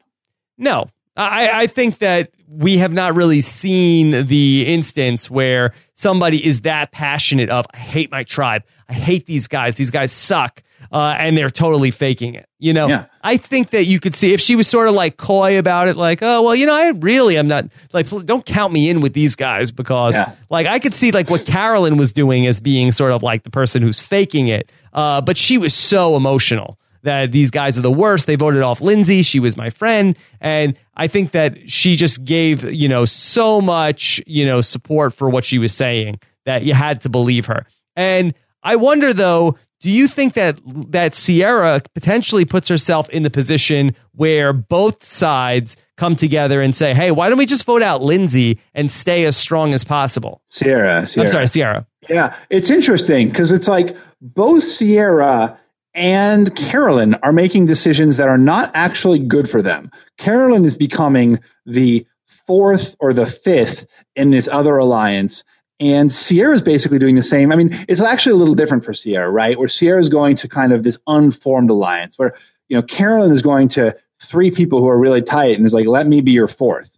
[0.56, 6.62] No, I, I think that we have not really seen the instance where somebody is
[6.62, 10.62] that passionate of I hate my tribe, I hate these guys, these guys suck,
[10.93, 12.49] uh, and they're totally faking it.
[12.59, 13.05] You know, Yeah.
[13.22, 15.97] I think that you could see if she was sort of like coy about it,
[15.97, 19.12] like, oh well, you know, I really am not like, don't count me in with
[19.12, 20.32] these guys because, Yeah.
[20.51, 23.51] like, I could see like what Carolyn was doing as being sort of like the
[23.51, 27.93] person who's faking it, uh, but she was so emotional that these guys are the
[27.93, 28.26] worst.
[28.26, 29.22] They voted off Lindsey.
[29.22, 30.16] She was my friend.
[30.41, 35.30] And I think that she just gave, you know, so much, you know, support for
[35.30, 37.66] what she was saying that you had to believe her.
[37.95, 38.34] And
[38.68, 40.60] I wonder though, do you think that
[40.92, 46.92] that Sierra potentially puts herself in the position where both sides come together and say,
[46.92, 51.06] "Hey, why don't we just vote out Lindsey and stay as strong as possible?" Sierra.
[51.06, 51.24] Sierra.
[51.24, 51.86] I'm sorry, Sierra.
[52.10, 55.58] Yeah, it's interesting because it's like both Sierra
[55.94, 59.90] and Carolyn are making decisions that are not actually good for them.
[60.18, 62.06] Carolyn is becoming the
[62.46, 65.42] fourth or the fifth in this other alliance.
[65.80, 67.52] And Sierra is basically doing the same.
[67.52, 69.56] I mean, it's actually a little different for Sierra, right?
[69.56, 72.34] Where Sierra is going to kind of this unformed alliance where,
[72.68, 75.86] you know, Carolyn is going to three people who are really tight and is like,
[75.86, 76.90] let me be your fourth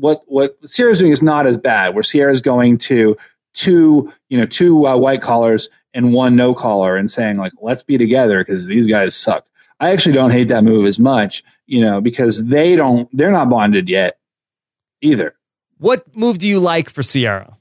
[0.00, 1.94] what what Sierra's doing is not as bad.
[1.94, 3.16] Where Sierra's going to
[3.52, 7.82] two you know two uh, white collars and one no collar and saying like let's
[7.82, 9.46] be together because these guys suck.
[9.78, 13.50] I actually don't hate that move as much, you know, because they don't they're not
[13.50, 14.18] bonded yet
[15.00, 15.34] either.
[15.78, 17.56] What move do you like for Sierra?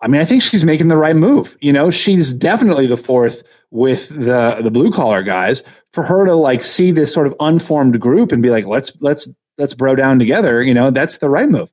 [0.00, 1.56] I mean, I think she's making the right move.
[1.60, 5.64] You know, she's definitely the fourth with the the blue collar guys.
[5.92, 9.28] For her to like see this sort of unformed group and be like, let's let's
[9.56, 10.62] let's bro down together.
[10.62, 11.70] You know, that's the right move.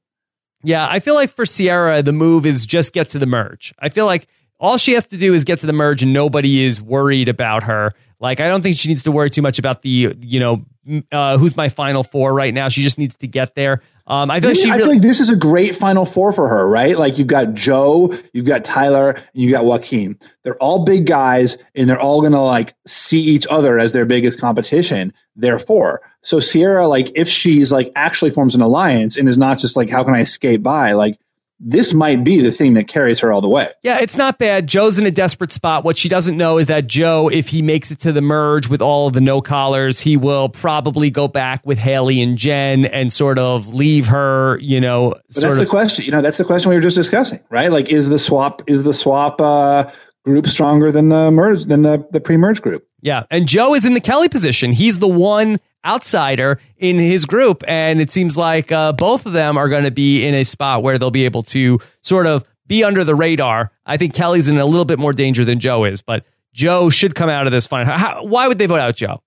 [0.64, 3.74] Yeah, I feel like for Sierra, the move is just get to the merge.
[3.78, 4.28] I feel like
[4.60, 7.64] all she has to do is get to the merge and nobody is worried about
[7.64, 7.92] her.
[8.20, 10.66] Like, I don't think she needs to worry too much about the, you know,
[11.12, 12.70] uh, who's my final four right now.
[12.70, 13.82] She just needs to get there.
[14.08, 16.48] Um, I feel like she I feel like this is a great final four for
[16.48, 16.96] her, right?
[16.96, 20.20] Like you've got Joe, you've got Tyler, and you've got Joaquin.
[20.44, 24.40] They're all big guys, and they're all gonna like see each other as their biggest
[24.40, 25.12] competition.
[25.36, 29.76] Therefore, so Sierra, like if she's like actually forms an alliance and is not just
[29.76, 31.20] like how can I skate by, like
[31.60, 33.70] this might be the thing that carries her all the way.
[33.82, 34.68] yeah, it's not bad.
[34.68, 35.84] Joe's in a desperate spot.
[35.84, 38.82] What she doesn't know is that Joe, if he makes it to the merge with
[38.82, 43.12] all of the no collars, he will probably go back with Hali and Jenn and
[43.12, 46.06] sort of leave her, you know, But that's of the question.
[46.06, 47.72] You know, that's the question we were just discussing, right?
[47.72, 49.90] Like, is the swap is the swap uh,
[50.26, 52.86] group stronger than the merge than the the pre merge group?
[53.06, 53.24] Yeah.
[53.30, 54.72] And Joe is in the Kelly position.
[54.72, 57.64] He's the one outsider in his group.
[57.68, 60.82] And it seems like uh, both of them are going to be in a spot
[60.82, 63.72] where they'll be able to sort of be under the radar.
[63.86, 67.14] I think Kelly's in a little bit more danger than Joe is, but Joe should
[67.14, 67.86] come out of this fine.
[68.28, 69.22] Why would they vote out Joe?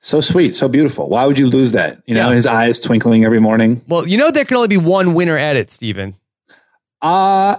[0.00, 1.10] So sweet, so beautiful.
[1.10, 2.00] Why would you lose that?
[2.06, 2.36] You know, Yeah.
[2.36, 3.82] his eyes twinkling every morning.
[3.86, 6.14] Well, you know, there can only be one winner edit, Stephen.
[7.02, 7.56] Uh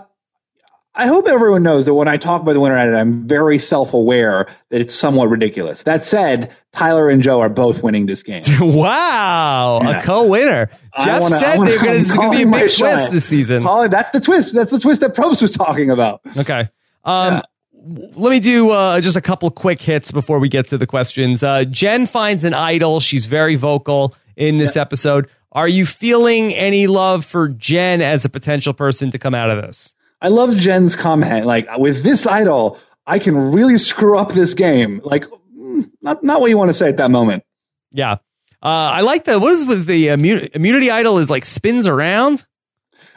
[0.99, 4.47] I hope everyone knows that when I talk about the winner edit, I'm very self-aware
[4.69, 5.83] that it's somewhat ridiculous.
[5.83, 8.43] That said, Tyler and Joe are both winning this game.
[8.59, 9.79] wow.
[9.81, 9.99] Yeah.
[9.99, 10.69] A co winner.
[11.03, 13.11] Jeff wanna- said wanna- they're going to be a big twist shot.
[13.11, 13.63] this season.
[13.63, 14.53] Colin, that's the twist.
[14.53, 16.21] That's the twist that Probst was talking about.
[16.37, 16.67] Okay.
[17.05, 17.41] Um,
[17.87, 20.87] w- Let me do uh, just a couple quick hits before we get to the
[20.87, 21.43] questions.
[21.43, 22.99] Uh, Jenn finds an idol.
[22.99, 25.27] She's very vocal in this episode.
[25.51, 29.61] Are you feeling any love for Jenn as a potential person to come out of
[29.63, 29.95] this?
[30.21, 31.45] I love Jenn's comment.
[31.45, 35.01] Like with this idol, I can really screw up this game.
[35.03, 37.43] Like mm, not not what you want to say at that moment.
[37.91, 38.17] Yeah.
[38.61, 42.45] Uh, I like the what is with the immu- immunity idol is like spins around.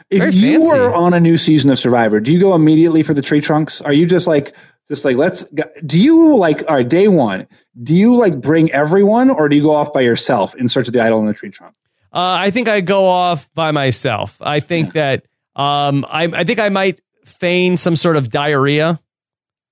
[0.09, 0.79] If Very you fancy.
[0.79, 3.81] were on a new season of Survivor, do you go immediately for the tree trunks?
[3.81, 4.55] Are you just like
[4.87, 5.43] just like let's
[5.85, 7.47] do you like all right, day one,
[7.81, 10.93] do you like bring everyone or do you go off by yourself in search of
[10.93, 11.75] the idol in the tree trunk?
[12.11, 14.37] Uh, I think I go off by myself.
[14.39, 15.25] I think that
[15.55, 18.99] um, I, I think I might feign some sort of diarrhea.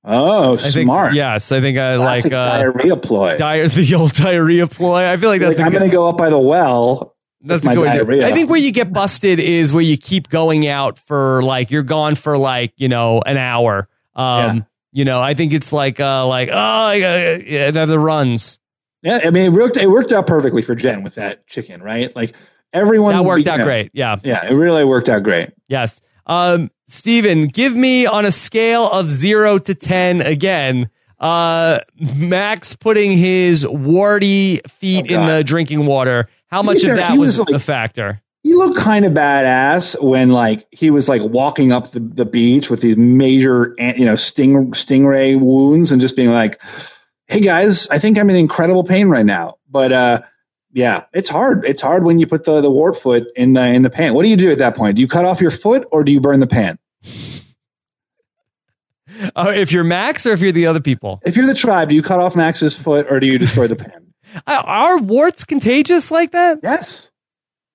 [0.04, 1.14] Oh, I think, smart.
[1.14, 3.38] Yes, I think I Classic like uh, diarrhea ploy.
[3.38, 5.06] Di- the old diarrhea ploy.
[5.06, 7.16] I feel like that's like, I'm going to go up by the well.
[7.42, 8.26] that's my diarrhea.
[8.28, 11.84] I think where you get busted is where you keep going out for like you're
[11.84, 13.88] gone for like you know an hour.
[14.16, 14.26] Um,
[14.58, 14.62] Yeah.
[14.92, 18.58] you know, I think it's like uh like oh yeah, the runs.
[19.04, 19.78] Yeah, I mean, it worked.
[19.78, 22.16] It worked out perfectly for Jenn with that chicken, right?
[22.16, 22.36] Like
[22.74, 23.92] everyone That worked out great.
[23.94, 24.18] Yeah.
[24.24, 25.50] Yeah, it really worked out great.
[25.68, 26.02] Yes.
[26.26, 31.80] Um, Stephen, give me on a scale of zero to 10 again, uh,
[32.16, 36.28] Max putting his warty feet Oh, in the drinking water.
[36.48, 38.22] How much of that was, was like- a factor?
[38.44, 42.72] He looked kind of badass when like he was like walking up the, the beach
[42.72, 46.60] with these major you know sting stingray wounds and just being like,
[47.28, 50.22] "Hey guys, I think I'm in incredible pain right now." But uh,
[50.74, 51.66] yeah, it's hard.
[51.66, 54.14] It's hard when you put the the wart foot in the in the pan.
[54.14, 54.96] What do you do at that point?
[54.96, 56.78] Do you cut off your foot or do you burn the pan?
[59.36, 61.22] Uh, if you're Max or if you're the other people?
[61.26, 63.76] If you're the tribe, do you cut off Max's foot or do you destroy the
[63.76, 63.92] pan?
[64.48, 66.60] Uh, are warts contagious like that?
[66.64, 67.12] Yes.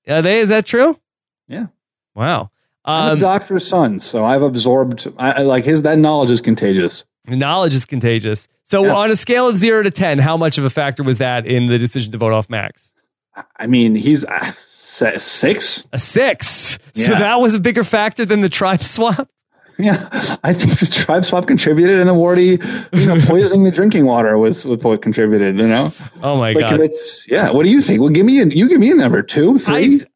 [0.08, 0.38] Are they?
[0.40, 0.98] Is that true?
[1.48, 1.66] Yeah.
[2.14, 2.50] Wow.
[2.82, 5.06] I'm Um, a doctor's son, so I've absorbed.
[5.18, 5.82] I, I like his.
[5.82, 7.04] That knowledge is contagious.
[7.28, 8.48] Knowledge is contagious.
[8.64, 8.94] So Yeah.
[8.94, 11.66] on a scale of zero to 10, how much of a factor was that in
[11.66, 12.92] the decision to vote off Max?
[13.56, 15.84] I mean, he's uh, se- six.
[15.92, 16.78] A six.
[16.94, 19.28] So that was a bigger factor than the tribe swap?
[19.78, 20.08] Yeah,
[20.42, 22.58] I think the tribe swap contributed, and the warty,
[22.94, 25.58] you know, poisoning the drinking water was, was what contributed.
[25.58, 26.80] You know, Oh my It's like God.
[26.80, 27.50] it's yeah.
[27.50, 28.00] What do you think?
[28.00, 30.00] Well, give me a you give me a number two, three.
[30.00, 30.06] I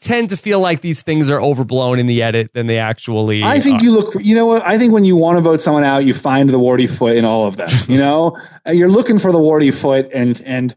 [0.00, 3.60] tend to feel like these things are overblown in the edit than they actually I,
[3.60, 3.84] think are.
[3.84, 4.14] you look.
[4.20, 4.62] You know what?
[4.62, 7.24] I think when you want to vote someone out, you find the warty foot in
[7.24, 7.68] all of them.
[7.88, 10.74] You know, Uh, you're looking for the warty foot, and and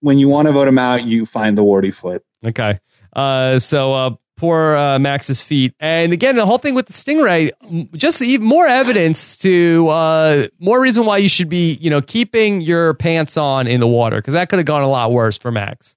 [0.00, 2.24] when you want to vote him out, you find the warty foot.
[2.42, 2.78] Okay.
[3.14, 7.50] Uh, so uh, poor uh, Max's feet, and again, the whole thing with the stingray,
[7.94, 12.62] just even more evidence to uh, more reason why you should be, you know, keeping
[12.62, 15.50] your pants on in the water because that could have gone a lot worse for
[15.50, 15.96] Max.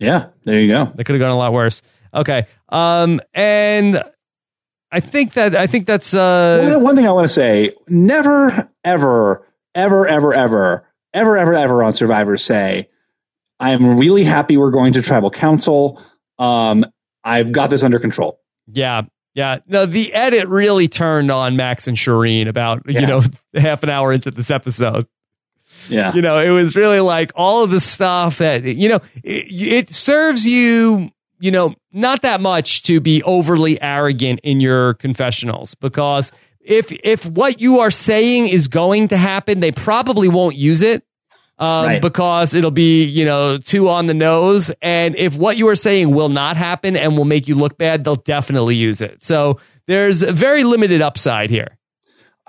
[0.00, 0.86] Yeah, there you go.
[0.86, 1.82] That could have gone a lot worse.
[2.12, 2.46] Okay.
[2.70, 4.02] Um, and
[4.90, 8.68] I think that I think that's uh, one, one thing I want to say: never,
[8.82, 12.88] ever, ever, ever, ever, ever, ever, ever on Survivor say,
[13.60, 16.02] "I'm really happy we're going to Tribal Council.
[16.38, 16.86] Um,
[17.22, 19.02] I've got this under control." Yeah.
[19.34, 19.58] Yeah.
[19.68, 23.22] No, the edit really turned on Max and Shirin about, you know,
[23.54, 25.06] half an hour into this episode.
[25.88, 29.46] Yeah, You know, it was really like all of the stuff that, you know, it,
[29.88, 31.10] it serves you,
[31.40, 37.24] you know, not that much to be overly arrogant in your confessionals because if, if
[37.26, 41.02] what you are saying is going to happen, they probably won't use it.
[41.58, 42.00] Um, Right.
[42.00, 44.72] because it'll be, you know, too on the nose.
[44.80, 48.02] And if what you are saying will not happen and will make you look bad,
[48.02, 49.22] they'll definitely use it.
[49.22, 51.76] So there's a very limited upside here.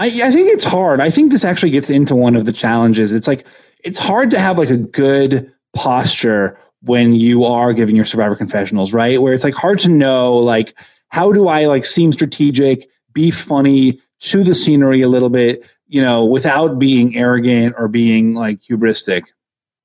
[0.01, 0.99] I, I think it's hard.
[0.99, 3.13] I think this actually gets into one of the challenges.
[3.13, 3.45] It's like
[3.83, 8.93] it's hard to have like a good posture when you are giving your survivor confessionals,
[8.93, 9.21] right?
[9.21, 10.75] Where it's like hard to know like
[11.09, 16.01] how do I like seem strategic, be funny, chew the scenery a little bit, you
[16.01, 19.25] know, without being arrogant or being like hubristic.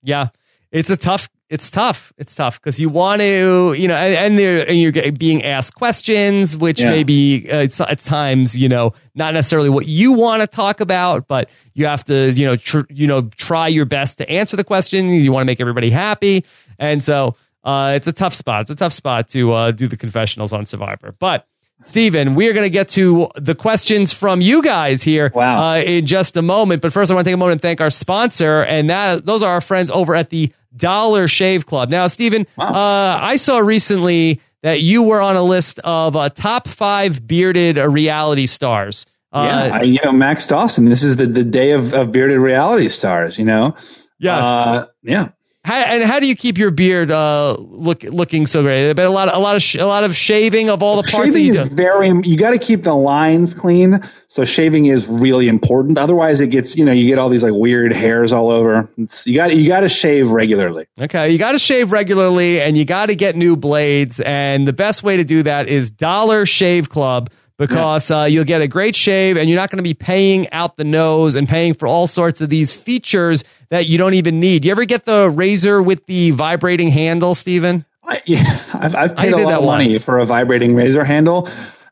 [0.02, 0.28] Yeah,
[0.72, 1.28] it's a tough.
[1.48, 2.12] It's tough.
[2.18, 5.76] It's tough because you want to, you know, and, and, they're, and you're being asked
[5.76, 6.90] questions, which Yeah.
[6.90, 11.28] may be uh, at times, you know, not necessarily what you want to talk about,
[11.28, 14.64] but you have to, you know, tr- you know, try your best to answer the
[14.64, 15.08] question.
[15.08, 16.44] You want to make everybody happy,
[16.80, 18.62] and so uh, it's a tough spot.
[18.62, 21.46] It's a tough spot to uh, do the confessionals on Survivor, but.
[21.82, 25.72] Stephen, we are going to get to the questions from you guys here Wow.
[25.72, 26.80] uh, in just a moment.
[26.80, 29.42] But first, I want to take a moment and thank our sponsor, and that those
[29.42, 31.90] are our friends over at the Dollar Shave Club.
[31.90, 32.66] Now, Stephen, Wow.
[32.66, 37.78] uh, I saw recently that you were on a list of uh, top five bearded
[37.78, 39.06] uh, reality stars.
[39.32, 40.86] Uh, yeah, I, you know, Max Dawson.
[40.86, 43.38] This is the, the day of, of bearded reality stars.
[43.38, 43.74] You know,
[44.18, 45.28] yeah, uh, yeah.
[45.64, 48.92] How, and how do you keep your beard uh, look looking so great?
[48.94, 51.16] But a lot, a lot of, sh- a lot of shaving of all the parts
[51.16, 51.74] that shaving you is do.
[51.74, 53.98] very you got to keep the lines clean
[54.36, 57.54] so shaving is really important otherwise it gets you know you get all these like
[57.54, 61.52] weird hairs all over it's, you got you got to shave regularly Okay, you got
[61.52, 64.18] to shave regularly and you got to get new blades.
[64.20, 68.62] And the best way to do that is Dollar Shave Club because uh, you'll get
[68.62, 71.74] a great shave and you're not going to be paying out the nose and paying
[71.74, 74.64] for all sorts of these features that you don't even need.
[74.64, 77.84] You ever get the razor with the vibrating handle, Stephen?
[78.02, 78.42] I, yeah,
[78.74, 80.04] I've, I've paid a lot that of money once.
[80.04, 81.48] for a vibrating razor handle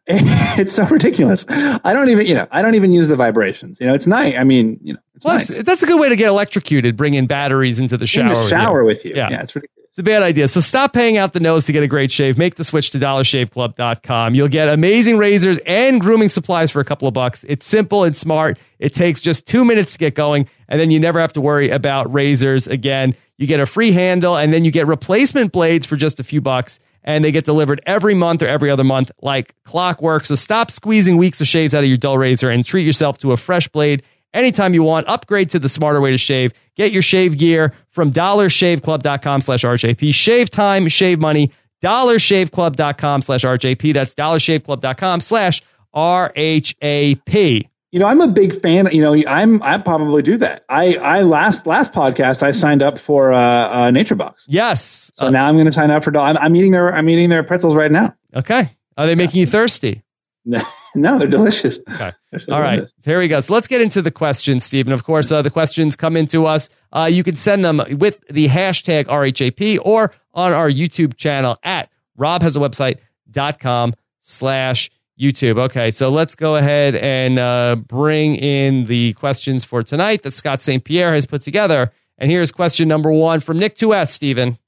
[0.59, 3.86] it's so ridiculous i don't even you know i don't even use the vibrations you
[3.86, 6.09] know it's nice i mean you know it's Well, nice that's- that's a good way
[6.11, 8.22] to get electrocuted, bringing batteries into the shower.
[8.24, 8.48] in the with you.
[8.50, 9.30] shower with you Yeah.
[9.30, 10.48] yeah, it's ridiculous It's a bad idea.
[10.48, 12.36] So stop paying out the nose to get a great shave.
[12.36, 14.34] Make the switch to dollarshaveclub.com.
[14.34, 17.44] You'll get amazing razors and grooming supplies for a couple of bucks.
[17.48, 18.59] It's simple and smart.
[18.80, 21.70] It takes just two minutes to get going, and then you never have to worry
[21.70, 23.14] about razors again.
[23.38, 26.40] You get a free handle, and then you get replacement blades for just a few
[26.40, 30.24] bucks, and they get delivered every month or every other month like clockwork.
[30.24, 33.32] So stop squeezing weeks of shaves out of your dull razor and treat yourself to
[33.32, 34.02] a fresh blade
[34.32, 35.07] anytime you want.
[35.07, 36.52] Upgrade to the smarter way to shave.
[36.74, 40.12] Get your shave gear from dollarshaveclub.com slash RHAP.
[40.12, 41.52] Shave time, shave money.
[41.82, 43.92] Dollarshaveclub.com slash RHAP.
[43.94, 45.62] That's dollarshaveclub.com slash
[45.94, 47.68] RHAP.
[47.95, 48.88] You know, I'm a big fan.
[48.90, 50.64] You know, I'm I probably do that.
[50.68, 54.45] I I last last podcast I signed up for uh, uh Nature Box.
[54.49, 55.12] Yes.
[55.14, 56.11] So now I'm going to sign up for.
[56.11, 58.12] Doll- I'm, I'm eating their I'm eating their pretzels right now.
[58.34, 58.68] Okay.
[58.97, 60.03] Are they making you thirsty?
[60.45, 60.61] No,
[60.97, 61.78] no, they're delicious.
[61.88, 62.11] Okay.
[62.32, 62.78] They're so All right.
[62.78, 62.95] delicious.
[62.99, 63.38] So here we go.
[63.38, 64.92] So let's get into the questions, Stephen.
[64.92, 66.68] Of course, uh, the questions come into us.
[66.92, 71.90] Uh, you can send them with the hashtag RHAP or on our YouTube channel at
[72.18, 75.59] robhasawebsite.com slash YouTube.
[75.59, 75.91] Okay.
[75.91, 80.83] So let's go ahead and uh, bring in the questions for tonight that Scott St.
[80.83, 81.93] Pierre has put together.
[82.19, 84.59] And here's question number one from Nick 2S, Stephen.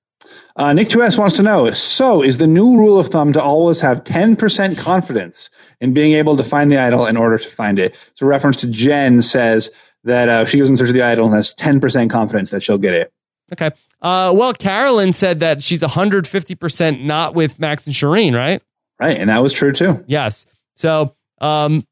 [0.56, 3.80] Uh, Nick 2S wants to know So, is the new rule of thumb to always
[3.80, 7.94] have 10% confidence in being able to find the idol in order to find it?
[8.14, 9.70] So, reference to Jenn says
[10.04, 12.78] that uh, she goes in search of the idol and has 10% confidence that she'll
[12.78, 13.12] get it.
[13.52, 13.70] Okay.
[14.00, 18.62] Uh, well, Carolyn said that she's 150% not with Max and Shirin, right?
[19.00, 19.16] Right.
[19.18, 20.04] And that was true too.
[20.06, 20.46] Yes.
[20.74, 21.86] So, um,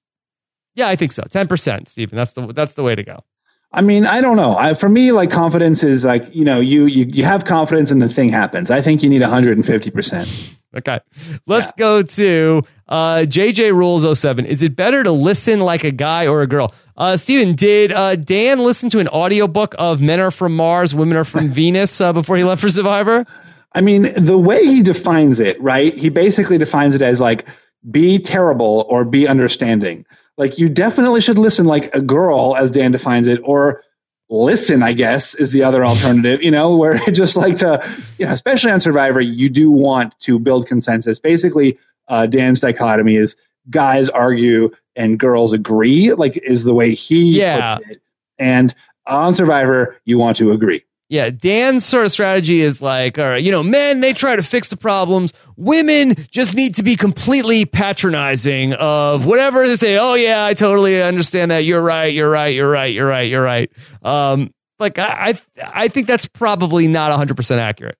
[0.75, 1.23] yeah, I think so.
[1.23, 2.17] 10%, Stephen.
[2.17, 3.23] That's the, that's the way to go.
[3.73, 4.57] I mean, I don't know.
[4.57, 8.01] I, for me, like confidence is like, you know, you, you, you have confidence and
[8.01, 8.71] the thing happens.
[8.71, 10.55] I think you need 150%.
[10.77, 11.01] Okay.
[11.47, 14.47] Let's go to uh, JJ Rules 07.
[14.47, 16.73] Is it better to listen like a guy or a girl?
[16.97, 21.17] Uh, Stephen, did uh, Dan listen to an audiobook of Men Are From Mars, Women
[21.17, 23.25] Are From Venus uh, before he left for Survivor?
[23.75, 25.93] I mean, the way he defines it, right?
[25.93, 27.47] He basically defines it as like
[27.91, 30.07] be terrible or be understanding.
[30.37, 33.83] Like you definitely should listen like a girl, as Dan defines it, or
[34.31, 37.85] listen, I guess, is the other alternative, you know, where it just like to,
[38.19, 41.21] you know, especially on Survivor, you do want to build consensus.
[41.21, 43.37] Basically, uh, Dan's dichotomy is
[43.71, 47.75] guys argue and girls agree, like is the way he Yeah.
[47.77, 48.03] puts it.
[48.39, 48.75] And
[49.07, 50.85] on Survivor, you want to agree.
[51.15, 54.43] Yeah, Dan's sort of strategy is like, all right, you know, men, they try to
[54.43, 55.33] fix the problems.
[55.57, 59.97] Women just need to be completely patronizing of whatever they say.
[59.97, 61.65] Oh, yeah, I totally understand that.
[61.65, 62.13] You're right.
[62.13, 62.53] You're right.
[62.53, 62.93] You're right.
[62.93, 63.31] You're right.
[63.31, 63.71] You're right.
[64.03, 65.41] Um, like, I, I,
[65.73, 67.97] I think that's probably not 100% accurate.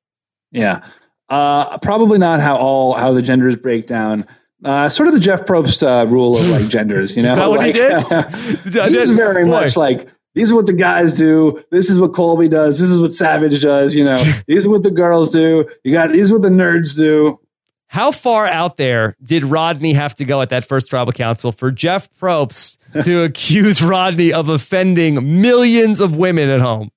[0.51, 0.85] Yeah.
[1.29, 4.27] Uh, probably not how all how the genders break down.
[4.65, 7.35] Uh, sort of the Jeff Probst uh, rule of like genders, you know.
[7.35, 8.93] Is that what he like, did?
[8.93, 11.65] he's very much like these are what the guys do.
[11.71, 12.79] This is what Colby does.
[12.79, 13.95] This is what Savage does.
[13.95, 15.69] You know, these are what the girls do.
[15.83, 17.41] You got these are what the nerds do.
[17.87, 21.71] How far out there did Rodney have to go at that first tribal council for
[21.71, 26.91] Jeff Probst to accuse Rodney of offending millions of women at home?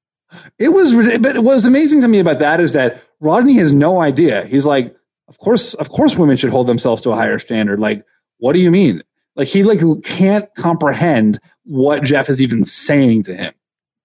[0.57, 3.99] It was, but what was amazing to me about that is that Rodney has no
[3.99, 4.45] idea.
[4.45, 4.95] He's like,
[5.27, 7.79] of course, of course, women should hold themselves to a higher standard.
[7.79, 8.03] Like,
[8.39, 9.03] what do you mean?
[9.37, 13.53] Like, he like can't comprehend what Jeff is even saying to him.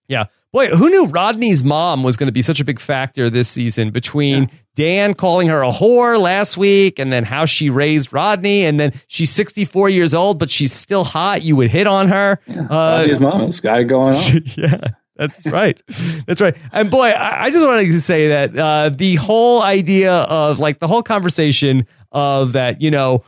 [0.06, 0.26] Yeah.
[0.52, 3.90] Boy, who knew Rodney's mom was going to be such a big factor this season
[3.90, 8.78] between Dan calling her a whore last week and then how she raised Rodney and
[8.78, 11.40] then she's 64 years old, but she's still hot.
[11.40, 12.38] You would hit on her.
[12.50, 14.42] Uh, Rodney's mom got it going on.
[14.56, 15.80] yeah, that's right.
[16.26, 16.54] That's right.
[16.70, 20.80] And boy, I, I just wanted to say that uh, the whole idea of like
[20.80, 23.24] the whole conversation of that, you know,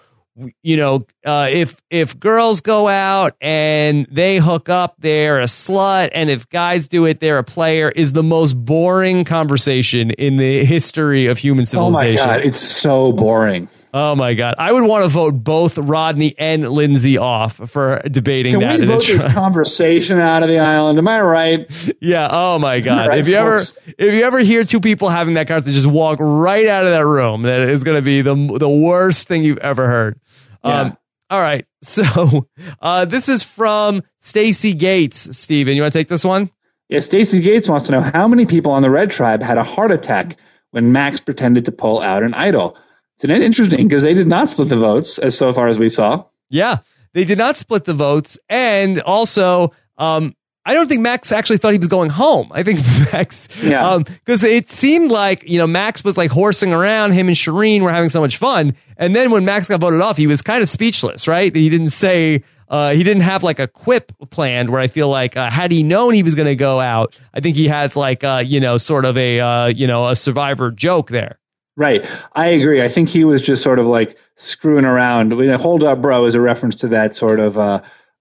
[0.63, 6.11] you know, uh, if if girls go out and they hook up, they're a slut,
[6.13, 10.65] and if guys do it, they're a player, is the most boring conversation in the
[10.65, 12.21] history of human civilization.
[12.21, 13.69] Oh my god, it's so boring.
[13.97, 18.51] Oh my god, I would want to vote both Rodney and Lindsey off for debating
[18.51, 18.81] Can that.
[18.81, 20.99] we vote this conversation out of the island?
[20.99, 21.93] Am I right?
[22.01, 22.29] Yeah.
[22.31, 23.09] Oh my God.
[23.09, 26.19] Right, if you ever, if you ever hear two people having that conversation, just walk
[26.21, 27.43] right out of that room.
[27.43, 30.19] That is going to be the the worst thing you've ever heard.
[30.65, 30.97] Um,
[31.31, 31.67] all right.
[31.85, 32.49] So,
[32.81, 35.37] uh, this is from Stacy Gates.
[35.37, 36.51] Stephen, you want to take this one?
[36.89, 39.63] Yeah, Stacy Gates wants to know how many people on the Red Tribe had a
[39.63, 40.39] heart attack
[40.71, 42.79] when Max pretended to pull out an idol.
[43.17, 45.91] It's an interesting because they did not split the votes as so far as we
[45.91, 46.25] saw.
[46.49, 46.79] Yeah.
[47.13, 48.39] They did not split the votes.
[48.49, 50.35] And also, um,
[50.67, 52.51] I don't think Max actually thought he was going home.
[52.53, 52.79] I think
[53.13, 53.99] Max, Yeah.
[54.05, 57.13] because it seemed like, you know, Max was like horsing around.
[57.13, 58.75] Him and Shirin were having so much fun.
[58.97, 61.55] And then when Max got voted off, he was kind of speechless, right?
[61.55, 65.37] He didn't say, uh, he didn't have like a quip planned where I feel like,
[65.37, 68.25] uh, had he known he was going to go out, I think he has like,
[68.25, 71.39] uh, you know, sort of a, uh, you know, a survivor joke there.
[71.77, 72.09] Right.
[72.33, 72.81] I agree.
[72.81, 75.33] I think he was just sort of like screwing around.
[75.33, 77.59] Hold up, bro, is a reference to that sort of.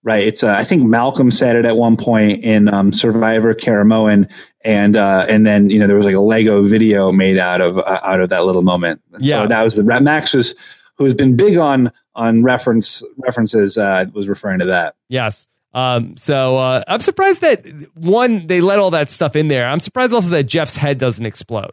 [0.04, 0.28] Right.
[0.28, 0.44] It's.
[0.44, 4.30] Uh, I think Malcolm said it at one point in um, Survivor Caramoan,
[4.62, 7.78] and uh, and then you know there was like a Lego video made out of
[7.78, 9.02] uh, out of that little moment.
[9.18, 9.44] Yeah.
[9.44, 10.56] So that was the Max was
[10.98, 14.96] who has been big on on reference references uh, was referring to that.
[15.08, 15.48] Yes.
[15.74, 19.68] Um, so uh, I'm surprised that one they let all that stuff in there.
[19.68, 21.72] I'm surprised also that Jeff's head doesn't explode.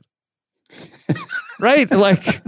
[1.61, 1.91] right?
[1.91, 2.43] Like,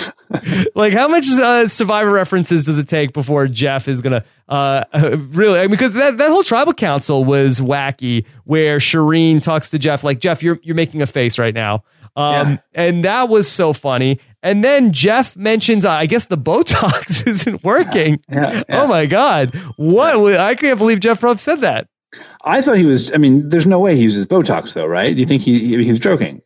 [0.74, 4.84] like how much uh, Survivor references does it take before Jeff is gonna uh,
[5.30, 5.58] really?
[5.58, 10.04] I mean, because that, that whole tribal council was wacky, where Shirin talks to Jeff
[10.04, 11.84] like, Jeff, you're you're making a face right now.
[12.16, 14.20] Um, and that was so funny.
[14.42, 18.20] And then Jeff mentions, uh, I guess the Botox isn't working.
[18.28, 19.54] Yeah, Oh my God.
[19.76, 20.38] What?
[20.38, 21.88] I can't believe Jeff Probst said that.
[22.44, 23.12] I thought he was.
[23.12, 25.12] I mean, there's no way he uses Botox, though, right?
[25.12, 26.42] Do you think he he, was joking?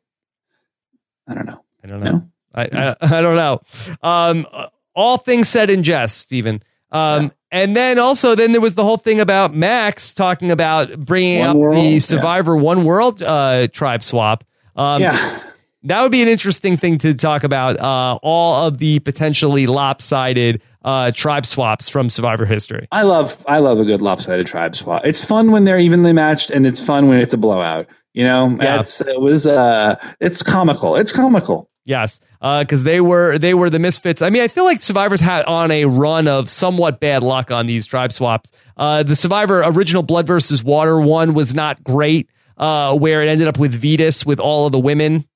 [1.29, 1.63] I don't know.
[1.85, 2.29] I don't know.
[2.55, 3.61] I, I, I don't know.
[4.03, 4.47] Um,
[4.95, 6.63] all things said in jest, Stephen.
[6.91, 11.41] Um, and then also, then there was the whole thing about Max talking about bringing
[11.41, 11.99] One up World, the yeah.
[11.99, 14.45] Survivor One World uh, tribe swap.
[14.77, 15.41] Um, Yeah.
[15.85, 17.79] That would be an interesting thing to talk about.
[17.79, 22.89] Uh, all of the potentially lopsided uh, tribe swaps from Survivor history.
[22.91, 25.07] I love I love a good lopsided tribe swap.
[25.07, 27.87] It's fun when they're evenly matched, and it's fun when it's a blowout.
[28.13, 28.81] You know, Yeah.
[28.81, 30.97] it's it was uh, it's comical.
[30.97, 31.71] It's comical.
[31.89, 34.21] Yes, because they were they were the misfits.
[34.21, 37.67] I mean, I feel like Survivors had on a run of somewhat bad luck on
[37.67, 38.53] these tribe swaps.
[38.77, 42.29] Uh, the Survivor original Blood versus Water one was not great,
[42.59, 45.27] uh, where it ended up with Vetus with all of the women.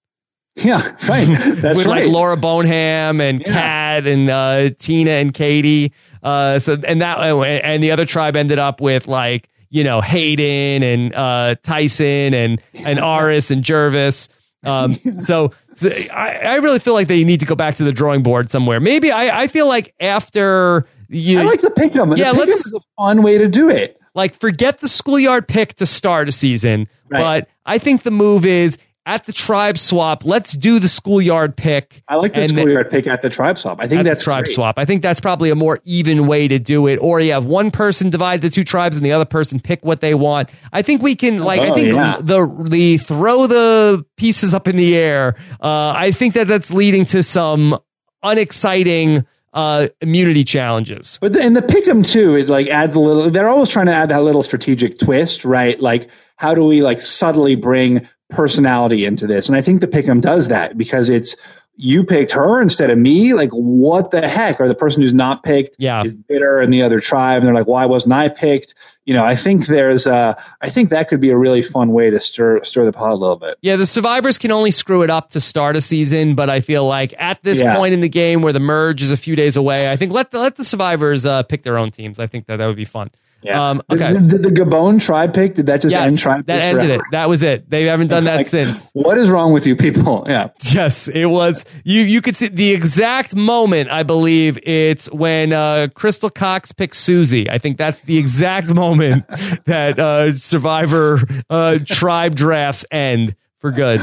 [0.54, 1.24] Yeah, right.
[1.24, 2.04] That's with right.
[2.04, 5.94] like Laura Boneham and Kat and uh, Tina and Katie.
[6.22, 10.82] Uh, so and that and the other tribe ended up with like you know Hayden
[10.82, 14.28] and uh, Tyson and and Aras and Gervase.
[14.64, 17.92] Um, so, so I, I really feel like they need to go back to the
[17.92, 18.80] drawing board somewhere.
[18.80, 22.16] Maybe I, I feel like after you, I like the pick'em.
[22.16, 23.98] Yeah, the let's is a fun way to do it.
[24.14, 27.20] like forget the schoolyard pick to start a season, Right.
[27.44, 30.24] but I think the move is at the tribe swap.
[30.24, 32.02] Let's do the schoolyard pick.
[32.06, 33.78] I like the schoolyard pick at the tribe swap.
[33.80, 34.54] I think that's tribe great.
[34.54, 34.78] swap.
[34.78, 36.98] I think that's probably a more even way to do it.
[36.98, 40.00] Or you have one person divide the two tribes and the other person pick what
[40.00, 40.50] they want.
[40.72, 42.18] I think we can like I Oh, think yeah.
[42.20, 45.34] the the throw the pieces up in the air.
[45.60, 47.76] Uh, I think that that's leading to some
[48.22, 51.18] unexciting uh, immunity challenges.
[51.20, 53.30] But the, and the pick'em too, it like adds a little.
[53.30, 55.78] They're always trying to add that little strategic twist, right?
[55.80, 59.48] Like how do we like subtly bring personality into this?
[59.48, 61.36] And I think the pick'em does that because it's
[61.76, 63.32] you picked her instead of me.
[63.32, 64.60] Like what the heck?
[64.60, 66.02] Or the person who's not picked Yeah.
[66.04, 68.74] is bitter in the other tribe, and they're like, why wasn't I picked?
[69.06, 72.10] You know, I think there's uh I think that could be a really fun way
[72.10, 73.56] to stir stir the pot a little bit.
[73.62, 76.86] Yeah, the survivors can only screw it up to start a season, but I feel
[76.86, 77.74] like at this Yeah.
[77.74, 80.30] point in the game where the merge is a few days away, I think let
[80.30, 82.18] the, let the survivors uh, pick their own teams.
[82.18, 83.10] I think that that would be fun.
[83.50, 84.12] Um, okay.
[84.12, 85.54] Did, did the Gabon tribe pick?
[85.54, 86.46] Did that just end yes, tribe?
[86.46, 86.94] that picks ended forever?
[87.02, 87.10] it.
[87.10, 87.68] That was it.
[87.68, 88.90] They haven't done that Like, since.
[88.92, 90.24] What is wrong with you people?
[90.32, 90.48] Yeah.
[90.72, 91.64] Yes, it was.
[91.84, 93.90] You you could see the exact moment.
[93.90, 97.50] I believe it's when uh, Crystal Cox picks Susie.
[97.50, 99.26] I think that's the exact moment
[99.66, 101.20] that uh, Survivor
[101.50, 104.00] uh, tribe drafts end for good.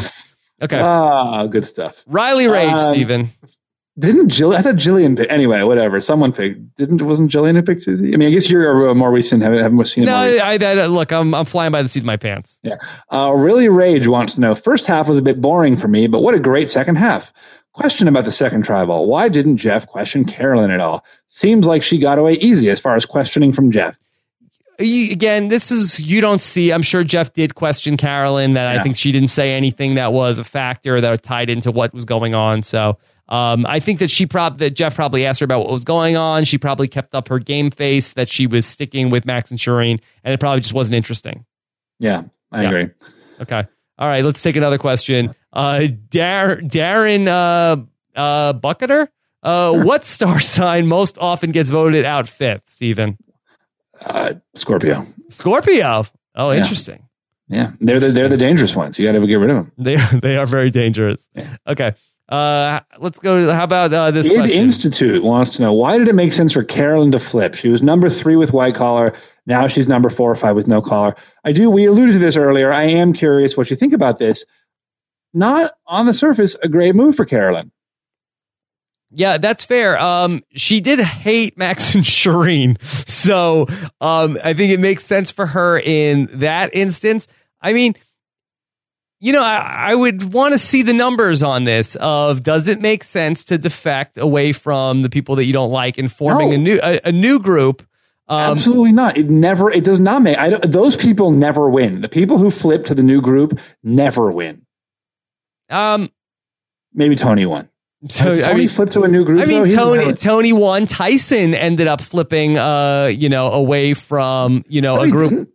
[0.61, 2.03] Okay, Ah, good stuff.
[2.05, 3.31] Riley Rage, um, Stephen.
[3.99, 4.53] Didn't Jill?
[4.53, 5.31] I thought Jillian picked.
[5.31, 5.99] Anyway, whatever.
[5.99, 6.75] Someone picked.
[6.75, 8.13] Didn't it wasn't Jillian who picked Susie?
[8.13, 9.43] I mean, I guess you're a more recent.
[9.43, 10.63] Haven't, haven't seen it No, recent.
[10.63, 12.59] I, I, look, I'm I'm flying by the seat of my pants.
[12.63, 12.75] Yeah.
[13.09, 14.55] Uh, really, Rage wants to know.
[14.55, 17.33] First half was a bit boring for me, but what a great second half.
[17.73, 19.05] Question about the second tribal.
[19.05, 21.03] Why didn't Jeff question Carolyn at all?
[21.27, 23.97] Seems like she got away easy as far as questioning from Jeff.
[24.79, 26.71] you, again, this is you don't see.
[26.71, 30.39] I'm sure Jeff did question Carolyn that I think she didn't say anything that was
[30.39, 32.63] a factor that tied into what was going on.
[32.63, 32.97] So
[33.29, 36.17] um, I think that she prob that Jeff probably asked her about what was going
[36.17, 36.43] on.
[36.43, 39.99] She probably kept up her game face that she was sticking with Max and Shireen,
[40.23, 41.45] and it probably just wasn't interesting.
[41.99, 42.67] Yeah, I Yeah.
[42.69, 42.89] agree.
[43.41, 43.65] Okay.
[43.97, 45.33] All right, let's take another question.
[45.53, 47.83] Uh, Dar- Darren uh,
[48.19, 49.09] uh, Bucketer,
[49.43, 53.17] uh, what star sign most often gets voted out fifth, Stephen?
[54.01, 55.05] Uh, Scorpio.
[55.29, 56.05] Scorpio.
[56.35, 56.59] Oh, Yeah.
[56.61, 57.03] interesting.
[57.49, 58.99] Yeah, they're the, they're the dangerous ones.
[58.99, 59.71] You got to get rid of them.
[59.77, 61.27] They they are very dangerous.
[61.67, 61.93] Okay.
[62.29, 63.41] Uh, let's go.
[63.41, 64.61] To, how about uh, this Id question?
[64.61, 67.55] Institute wants to know why did it make sense for Carolyn to flip?
[67.55, 69.13] She was number three with white collar.
[69.47, 71.15] Now she's number four or five with no collar.
[71.43, 71.71] I do.
[71.71, 72.71] We alluded to this earlier.
[72.71, 74.45] I am curious what you think about this.
[75.33, 77.71] Not on the surface a great move for Carolyn.
[79.11, 79.97] Yeah, that's fair.
[79.97, 83.65] Um, she did hate Max and Shirin, so
[83.99, 87.27] um, I think it makes sense for her in that instance.
[87.59, 87.95] I mean,
[89.19, 91.95] you know, I, I would want to see the numbers on this.
[91.95, 95.97] Of does it make sense to defect away from the people that you don't like
[95.97, 96.55] and forming No.
[96.55, 97.85] a new a, a new group?
[98.27, 99.17] Um, Absolutely not.
[99.17, 99.71] It never.
[99.71, 100.37] It does not make.
[100.37, 102.01] I don't, those people never win.
[102.01, 104.65] The people who flip to the new group never win.
[105.69, 106.09] um,
[106.93, 107.69] Maybe Tony won.
[108.07, 109.41] So, Has I Tony mean- flipped to a new group.
[109.41, 110.87] I mean, Tony Tony won.
[110.87, 115.51] Tyson ended up flipping, uh, you know, away from you know No, a group.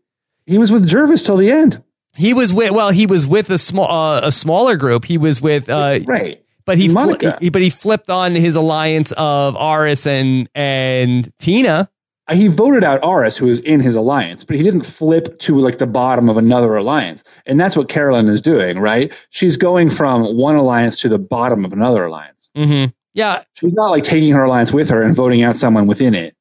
[0.47, 1.83] He was with Gervase till the end.
[2.17, 5.05] He was with well, he was with a small uh, a smaller group.
[5.05, 6.43] He was with uh, right.
[6.65, 7.39] but he, Monica.
[7.41, 11.91] he but he flipped on his alliance of Aras and and Tina.
[12.27, 15.57] Uh, He voted out Aras, who was in his alliance, but he didn't flip to
[15.57, 17.25] like the bottom of another alliance.
[17.47, 19.13] And that's what Carolyn is doing, right?
[19.31, 22.51] She's going from one alliance to the bottom of another alliance.
[22.57, 22.93] Mm-hmm.
[23.15, 26.35] Yeah, She's not like taking her alliance with her and voting out someone within it.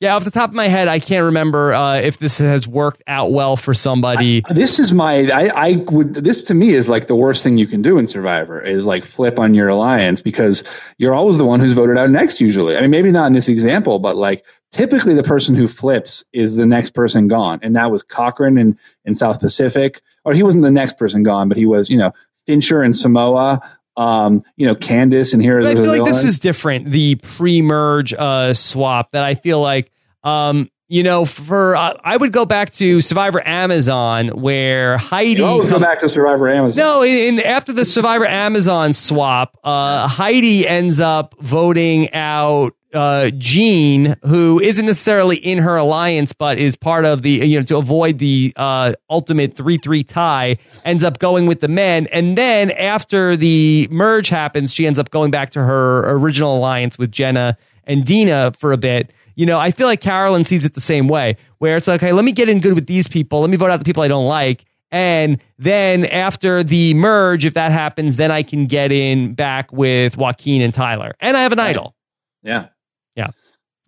[0.00, 0.16] Yeah.
[0.16, 3.32] Off the top of my head, I can't remember uh, if this has worked out
[3.32, 4.42] well for somebody.
[4.50, 7.66] This is my I, I would this to me is like the worst thing you
[7.66, 10.64] can do in Survivor is like flip on your alliance because
[10.98, 12.76] you're always the one who's voted out next usually.
[12.76, 16.56] I mean maybe not in this example, but like typically the person who flips is
[16.56, 17.60] the next person gone.
[17.62, 20.00] And that was Cochran in, in South Pacific.
[20.24, 22.12] Or he wasn't the next person gone, but he was, you know,
[22.46, 23.60] Fincher and Samoa,
[23.96, 26.90] um, you know, Candice and here But I feel like this is different.
[26.90, 29.90] The pre-merge uh, swap that I feel like,
[30.22, 35.40] um, you know, for uh, I would go back to Survivor Amazon where Heidi.
[35.40, 36.78] You always go back to Survivor Amazon.
[36.78, 43.30] no, in, in after the Survivor Amazon swap, uh, Heidi ends up voting out uh,
[43.36, 47.76] Jean, who isn't necessarily in her alliance, but is part of the you know to
[47.76, 50.56] avoid the uh, ultimate three three tie.
[50.84, 55.10] Ends up going with the men, and then after the merge happens, she ends up
[55.10, 59.12] going back to her original alliance with Jenna and Dina for a bit.
[59.36, 62.12] You know, I feel like Carolyn sees it the same way, where it's like, okay,
[62.12, 63.40] let me get in good with these people.
[63.40, 64.64] Let me vote out the people I don't like.
[64.90, 70.16] And then after the merge, if that happens, then I can get in back with
[70.16, 71.14] Joaquin and Tyler.
[71.20, 71.94] And I have an idol.
[72.42, 72.60] Yeah.
[72.60, 72.68] Yeah.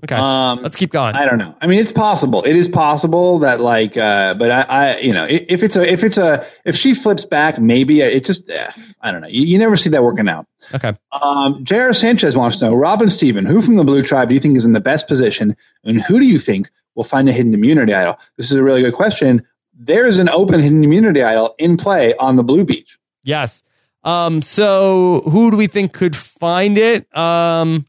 [0.04, 0.14] Okay.
[0.14, 1.16] Um, Let's keep going.
[1.16, 1.56] I don't know.
[1.60, 2.44] I mean, it's possible.
[2.44, 6.04] It is possible that like, uh, but I, I, you know, if it's a, if
[6.04, 8.70] it's a, if she flips back, maybe it just, eh,
[9.00, 9.28] I don't know.
[9.28, 10.46] You, you never see that working out.
[10.72, 10.92] Okay.
[11.10, 11.92] Um, J.R.
[11.92, 14.64] Sanchez wants to know, Robin Stephen, who from the Blue Tribe do you think is
[14.64, 18.20] in the best position, and who do you think will find the hidden immunity idol?
[18.36, 19.44] This is a really good question.
[19.74, 22.98] There is an open hidden immunity idol in play on the Blue Beach.
[23.24, 23.64] Yes.
[24.04, 27.14] Um, so who do we think could find it?
[27.16, 27.86] Um,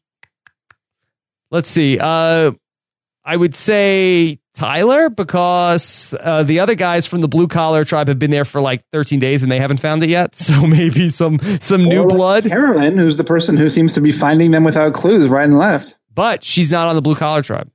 [1.51, 1.99] let's see.
[1.99, 2.51] Uh,
[3.23, 8.17] I would say Tyler because uh, the other guys from the blue collar tribe have
[8.19, 10.35] been there for like 13 days and they haven't found it yet.
[10.49, 12.45] So maybe some some new Or like blood.
[12.45, 15.95] Carolyn, who's the person who seems to be finding them without clues, right and left.
[16.13, 17.69] But she's not on the blue collar tribe.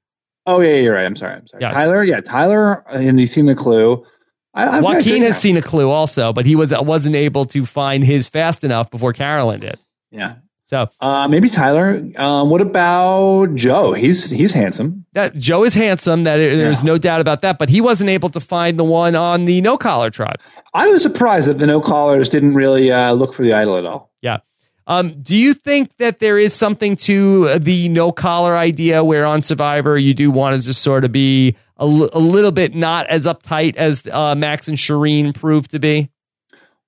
[0.47, 1.07] Oh yeah, you're right.
[1.07, 1.35] I'm sorry.
[1.35, 1.62] I'm sorry.
[1.62, 1.72] Yes.
[1.72, 4.05] Tyler, yeah, Tyler, and he's seen the clue.
[4.53, 8.05] I, I've Joaquin has seen a clue also, but he was wasn't able to find
[8.05, 9.79] his fast enough before Carolyn did.
[10.11, 10.37] Yeah.
[10.67, 12.03] So Uh, maybe Tyler.
[12.17, 13.93] Um, what about Joe?
[13.93, 15.05] He's he's handsome.
[15.12, 16.25] that Joe is handsome.
[16.25, 17.59] That there's no doubt about that.
[17.59, 20.41] But he wasn't able to find the one on the no collar tribe.
[20.73, 23.85] I was surprised that the no collars didn't really uh, look for the idol at
[23.85, 24.11] all.
[24.23, 24.39] Yeah.
[24.87, 29.41] Um, do you think that there is something to the no collar idea where on
[29.41, 33.07] Survivor you do want to just sort of be a, l- a little bit not
[33.07, 36.11] as uptight as uh, Max and Shirin proved to be?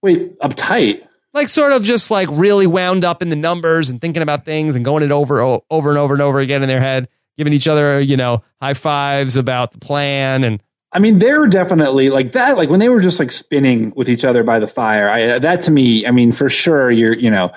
[0.03, 1.06] Wait, uptight?
[1.37, 4.74] Like sort of just like really wound up in the numbers and thinking about things
[4.74, 7.68] and going it over over and over and over again in their head, giving each
[7.68, 10.62] other you know high fives about the plan and
[10.93, 12.57] I mean, they were definitely like that.
[12.57, 15.11] Like when they were just like spinning with each other by the fire.
[15.11, 17.53] I, uh, that to me, I mean, for sure, you're you know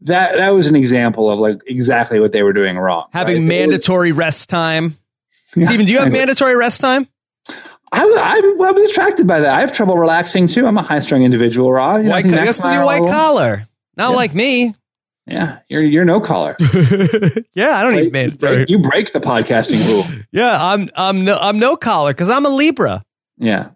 [0.00, 3.06] that that was an example of like exactly what they were doing wrong.
[3.12, 3.48] having right?
[3.48, 4.96] They were- mandatory rest time.
[5.46, 7.06] Stephen, do you have mandatory rest time?
[7.92, 8.36] I was, I,
[8.68, 9.52] I was attracted by that.
[9.52, 10.66] I have trouble relaxing too.
[10.66, 12.02] I'm a high strung individual, Rob.
[12.02, 14.16] You know, I White, think that's because you're white collar, not Yeah.
[14.16, 14.74] like me.
[15.26, 16.56] Yeah, you're you're no collar.
[17.54, 18.36] Yeah, I don't even.
[18.36, 20.04] break, you break the podcasting rule.
[20.32, 23.04] Yeah, I'm I'm no I'm no collar because I'm a Libra.
[23.38, 23.70] Yeah,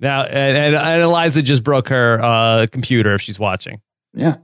[0.00, 3.80] Now and, and, and Eliza just broke her uh, computer if she's watching.
[4.14, 4.36] yeah,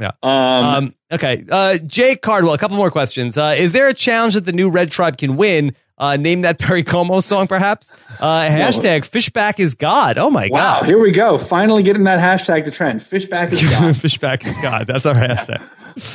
[0.00, 0.12] Yeah.
[0.22, 2.54] Um, Um, okay, uh, Jake Cardwell.
[2.54, 3.36] A couple more questions.
[3.36, 5.74] Uh, is there a challenge that the new Red Tribe can win?
[5.98, 7.90] Uh, name that Perry Como song, perhaps.
[8.20, 10.18] Uh, hashtag Fishbach is God.
[10.18, 10.80] Oh my wow.
[10.80, 10.86] God.
[10.86, 11.38] Here we go.
[11.38, 13.00] Finally getting that hashtag to trend.
[13.00, 13.94] Fishbach is gone.
[13.94, 14.86] Fishbach is God.
[14.86, 15.60] That's our hashtag.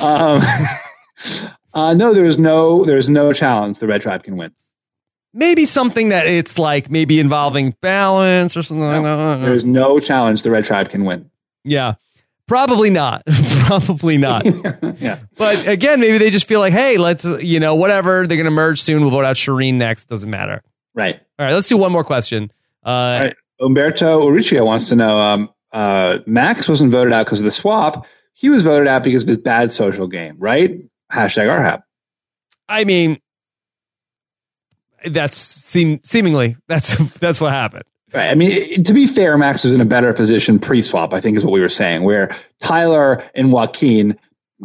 [0.00, 4.52] um, uh, no, there's no there's no challenge the red tribe can win.
[5.34, 9.44] Maybe something that it's like maybe involving balance or something like that.
[9.44, 11.30] There's no challenge the red tribe can win.
[11.64, 11.94] Yeah.
[12.46, 13.22] Probably not.
[13.80, 14.44] Probably not.
[15.00, 15.20] yeah.
[15.36, 18.26] But again, maybe they just feel like, hey, let's, you know, whatever.
[18.26, 19.02] They're going to merge soon.
[19.02, 20.06] We'll vote out Shirin next.
[20.06, 20.62] Doesn't matter.
[20.94, 21.20] Right.
[21.38, 21.54] All right.
[21.54, 22.52] Let's do one more question.
[22.84, 23.36] Uh, All right.
[23.60, 28.06] Umberto Uricchio wants to know um, uh, Max wasn't voted out because of the swap.
[28.32, 30.72] He was voted out because of his bad social game, right?
[31.12, 31.82] Hashtag RHAP.
[32.68, 33.18] I mean,
[35.04, 37.84] that's seem seemingly that's that's what happened.
[38.14, 38.30] Right.
[38.30, 41.14] I mean, to be fair, Max was in a better position pre-swap.
[41.14, 44.18] I think is what we were saying, where Tyler and Joaquin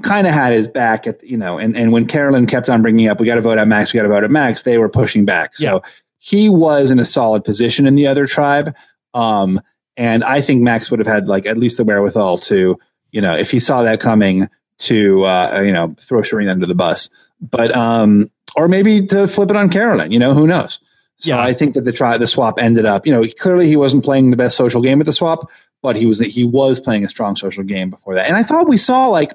[0.03, 3.07] kind of had his back at you know, and and when Carolyn kept on bringing
[3.07, 4.89] up, we got to vote out Max, we got to vote out Max, they were
[4.89, 5.55] pushing back.
[5.55, 5.83] So
[6.17, 8.75] he was in a solid position in the other tribe.
[9.13, 9.61] Um,
[9.95, 12.77] and I think Max would have had like at least the wherewithal to,
[13.11, 16.75] you know, if he saw that coming, to uh, you know throw Shirin under the
[16.75, 17.09] bus,
[17.41, 20.11] but um, or maybe to flip it on Carolyn.
[20.11, 20.79] You know, who knows?
[21.17, 21.41] So Yeah.
[21.41, 23.05] I think that the try the swap ended up.
[23.07, 25.49] You know, clearly he wasn't playing the best social game at the swap,
[25.81, 28.27] but he was he was playing a strong social game before that.
[28.27, 29.33] And I thought we saw like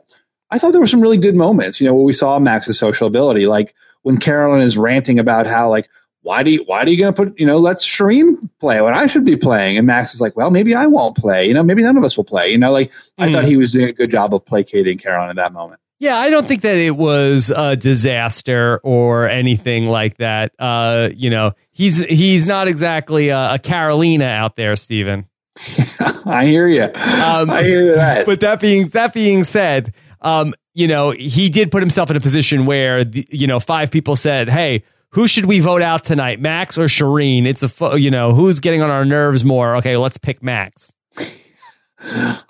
[0.51, 1.81] I thought there were some really good moments.
[1.81, 5.69] You know, where we saw Max's social ability, like when Carolyn is ranting about how
[5.71, 5.89] like
[6.23, 9.09] why do you why are you gonna put you know let's Shirin play when I
[9.09, 11.83] should be playing and Max is like well maybe I won't play you know maybe
[11.83, 13.33] none of us will play you know like I Mhm.
[13.33, 15.81] thought he was doing a good job of placating Carolyn at that moment.
[16.03, 20.51] Yeah, I don't think that it was a disaster or anything like that.
[20.59, 25.27] Uh, you know, he's he's not exactly a, a Carolina out there, Stephen.
[26.27, 26.83] I hear you.
[26.83, 28.27] Um, I hear that.
[28.27, 32.21] But that being that being said, um, you know, he did put himself in a
[32.21, 36.41] position where the, you know five people said, "Hey, who should we vote out tonight,
[36.41, 39.77] Max or Shirin?" It's a you know who's getting on our nerves more.
[39.77, 40.97] Okay, let's pick Max.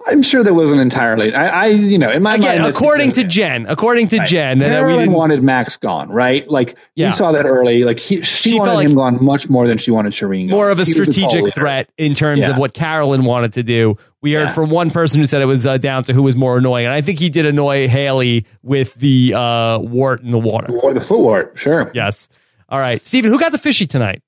[0.07, 1.35] I'm sure that wasn't entirely.
[1.35, 4.61] I, I you know, in my Again, mind, according to Jenn, according to Jenn, and
[4.63, 6.49] we Carolyn wanted Max gone, right?
[6.49, 7.09] Like Yeah.
[7.09, 7.85] we saw that early.
[7.85, 10.49] Like he, she, She wanted like- him gone much more than she wanted Shirin.
[10.49, 10.57] Gone.
[10.57, 12.51] more of a He strategic threat in terms Yeah.
[12.53, 13.97] of what Carolyn wanted to do.
[14.23, 14.53] We heard Yeah.
[14.55, 16.95] from one person who said it was uh, down to who was more annoying, and
[16.95, 20.73] I think he did annoy Hali with the uh, wart in the water.
[20.79, 21.91] Or the foot wart, sure.
[21.95, 22.29] Yes.
[22.69, 24.23] All right, Stephen, who got the fishy tonight?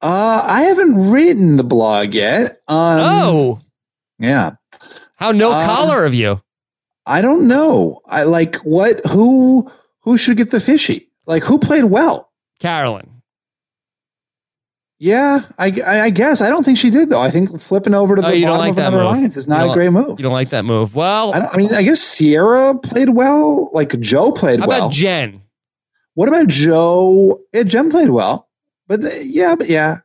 [0.00, 2.60] Uh, I haven't written the blog yet.
[2.68, 3.60] Um, oh,
[4.18, 4.52] yeah.
[5.16, 6.40] how no Um, collar of you.
[7.06, 8.00] I don't know.
[8.06, 11.10] I like what who who should get the fishy?
[11.26, 12.30] Like who played well?
[12.60, 13.22] Carolyn.
[15.00, 17.20] Yeah, I, I, I guess I don't think she did though.
[17.20, 19.06] I think flipping over to the Oh, bottom like of another move.
[19.06, 20.18] alliance is not a great move.
[20.18, 20.96] You don't like that move.
[20.96, 23.70] Well, I, I mean, I guess Sierra played well.
[23.72, 24.78] Like Joe played how well.
[24.78, 25.42] about Jenn?
[26.14, 27.38] What about Joe?
[27.52, 28.48] Yeah, Jenn played well,
[28.88, 29.98] but uh, yeah, but yeah,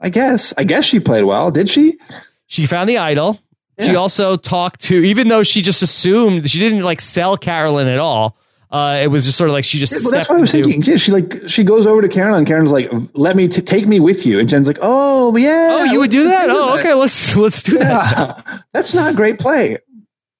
[0.00, 1.50] I guess I guess she played well.
[1.50, 1.98] Did she?
[2.46, 3.40] She found the idol.
[3.80, 7.98] She also talked to, even though she just assumed she didn't like sell Carolyn at
[7.98, 8.36] all.
[8.70, 10.04] Uh, it was just sort of like she just.
[10.04, 10.82] Well, that's what I was into- thinking.
[10.92, 12.38] Yeah, she like she goes over to Carolyn.
[12.40, 15.68] and Karen's like, "Let me t- take me with you," and Jenn's like, "Oh yeah,
[15.72, 16.50] Oh, you would do that?
[16.50, 16.92] Oh, that." okay.
[16.92, 18.42] Let's let's do that.
[18.46, 19.78] Yeah, that's not a great play.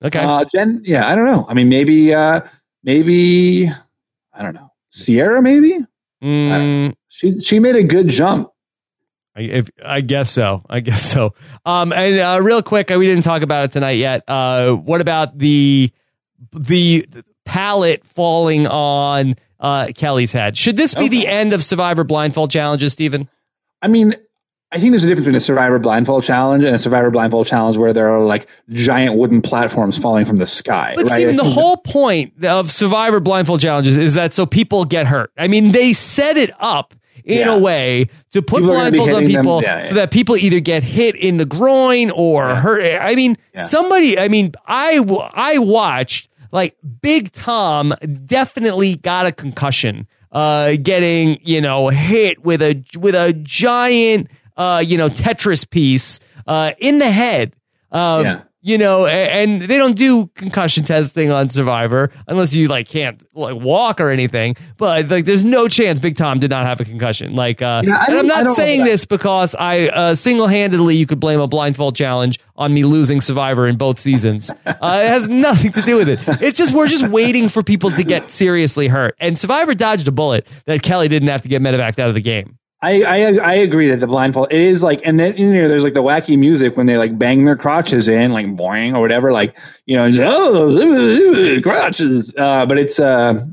[0.04, 0.18] Okay.
[0.20, 1.46] Uh, Jenn, yeah, I don't know.
[1.48, 2.40] I mean, maybe, uh,
[2.84, 3.68] maybe,
[4.32, 4.70] I don't know.
[4.90, 5.78] Sierra, maybe
[6.22, 8.50] Mm, she she made a good jump.
[9.38, 10.64] I, if, I guess so.
[10.68, 11.34] I guess so.
[11.64, 14.28] Um, and uh, real quick, uh, we didn't talk about it tonight yet.
[14.28, 15.92] Uh, what about the
[16.52, 17.06] the
[17.44, 20.58] palette falling on uh, Kelly's head?
[20.58, 23.28] Should this be the end of Survivor blindfold challenges, Stephen?
[23.80, 24.14] I mean,
[24.72, 27.76] I think there's a difference between a Survivor blindfold challenge and a Survivor blindfold challenge
[27.76, 30.94] where there are like giant wooden platforms falling from the sky.
[30.96, 31.14] But right?
[31.14, 35.30] Stephen, the whole point of Survivor blindfold challenges is that so people get hurt.
[35.38, 36.94] I mean, they set it up
[37.24, 37.54] in Yeah.
[37.54, 39.84] a way to put People are gonna be blindfolds on people Yeah, yeah.
[39.86, 43.00] so that people either get hit in the groin or hurt.
[43.00, 44.18] I mean, somebody.
[44.18, 44.98] I mean, I,
[45.34, 47.94] I watched like Big Tom
[48.24, 54.82] definitely got a concussion, uh, getting you know hit with a with a giant uh,
[54.86, 57.52] you know Tetris piece uh, in the head.
[57.92, 58.40] Um, Yeah.
[58.60, 63.54] You know, and they don't do concussion testing on Survivor unless you like can't like
[63.54, 64.56] walk or anything.
[64.76, 67.36] But like, there's no chance Big Tom did not have a concussion.
[67.36, 71.20] Like, uh, Yeah, and I'm not saying this because I uh, single handedly you could
[71.20, 74.50] blame a blindfold challenge on me losing Survivor in both seasons.
[74.66, 74.72] uh,
[75.04, 76.18] it has nothing to do with it.
[76.42, 80.12] It's just we're just waiting for people to get seriously hurt, and Survivor dodged a
[80.12, 82.57] bullet that Kelly didn't have to get medevac out of the game.
[82.80, 85.82] I, I I agree that the blindfold it is like, and then you know there's
[85.82, 89.32] like the wacky music when they like bang their crotches in, like boing or whatever,
[89.32, 92.32] like you know, oh crotches.
[92.36, 93.44] Uh, but it's uh,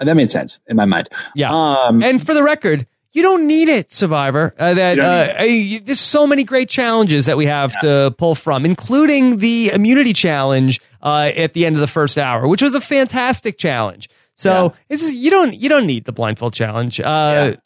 [0.00, 1.08] that made sense in my mind.
[1.34, 1.50] Yeah.
[1.50, 4.54] Um, And for the record, you don't need it, Survivor.
[4.58, 8.64] Uh, that uh, uh, there's so many great challenges that we have to pull from,
[8.64, 12.80] including the immunity challenge uh, at the end of the first hour, which was a
[12.80, 14.08] fantastic challenge.
[14.34, 17.00] So it's just, you don't you don't need the blindfold challenge.
[17.00, 17.04] Uh,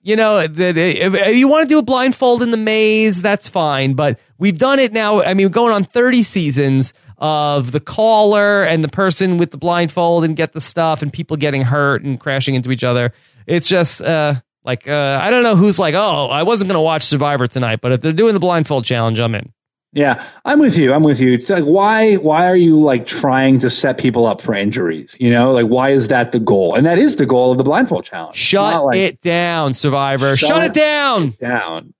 [0.03, 3.49] You know that if, if you want to do a blindfold in the maze, that's
[3.49, 3.95] fine.
[3.95, 5.23] But we've done it now.
[5.23, 9.57] I mean, we're going on 30 seasons of the caller and the person with the
[9.57, 13.12] blindfold and get the stuff and people getting hurt and crashing into each other.
[13.47, 16.83] It's just uh, like uh, I don't know who's like, oh, I wasn't going to
[16.83, 19.53] watch Survivor tonight, but if they're doing the blindfold challenge, I'm in.
[19.97, 20.93] Yeah, I'm with you.
[20.93, 21.33] I'm with you.
[21.33, 25.17] It's like why why are you like trying to set people up for injuries?
[25.19, 26.75] You know, like why is that the goal?
[26.75, 28.37] And that is the goal of the blindfold challenge.
[28.37, 30.37] Shut like it down, Survivor.
[30.37, 31.31] Shut, Shut it down.
[31.41, 31.95] down.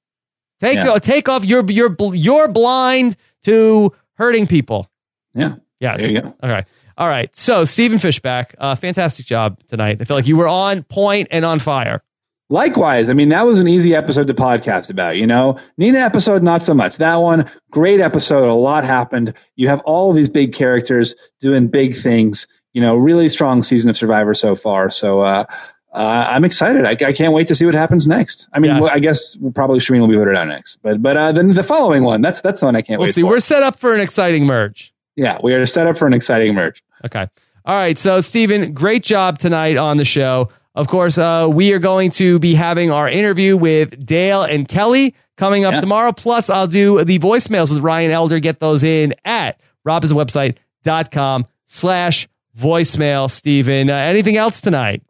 [0.61, 0.99] Take Yeah.
[0.99, 4.91] take off your your you're blind to hurting people.
[5.35, 5.55] Yeah.
[5.81, 6.01] Yes.
[6.01, 6.35] There you go.
[6.43, 6.65] Okay.
[6.99, 7.35] All right.
[7.37, 9.99] So, Stephen Fishbach, uh, fantastic job tonight.
[10.01, 12.03] I feel like you were on point and on fire.
[12.49, 15.17] Likewise, I mean that was an easy episode to podcast about.
[15.17, 16.99] You know, Nina episode not so much.
[16.99, 18.49] That one, great episode.
[18.49, 19.35] A lot happened.
[19.57, 22.47] You have all of these big characters doing big things.
[22.73, 24.91] You know, really strong season of Survivor so far.
[24.91, 25.45] So uh,
[25.93, 26.85] uh, I'm excited.
[26.85, 28.49] I, I, can't wait to see what happens next.
[28.53, 28.83] I mean, Yes.
[28.83, 31.65] well, I guess probably Shirin will be voted out next, but but uh, then the
[31.65, 32.21] following one.
[32.21, 33.23] That's that's the one I can't We'll wait see.
[33.23, 33.29] for.
[33.29, 34.93] We're set up for an exciting merge.
[35.17, 36.83] yeah, we are set up for an exciting merge.
[37.05, 37.27] Okay.
[37.65, 37.99] All right.
[37.99, 40.51] So, Stephen, great job tonight on the show.
[40.77, 45.15] Of course, uh, we are going to be having our interview with Dale and Kelly
[45.39, 45.81] coming up Yeah.
[45.81, 46.13] tomorrow.
[46.13, 48.39] Plus, I'll do the voicemails with Ryan Elder.
[48.41, 49.59] Get those in at
[49.89, 53.31] robhasawebsite.com slash voicemail.
[53.31, 55.03] Stephen, uh, anything else tonight?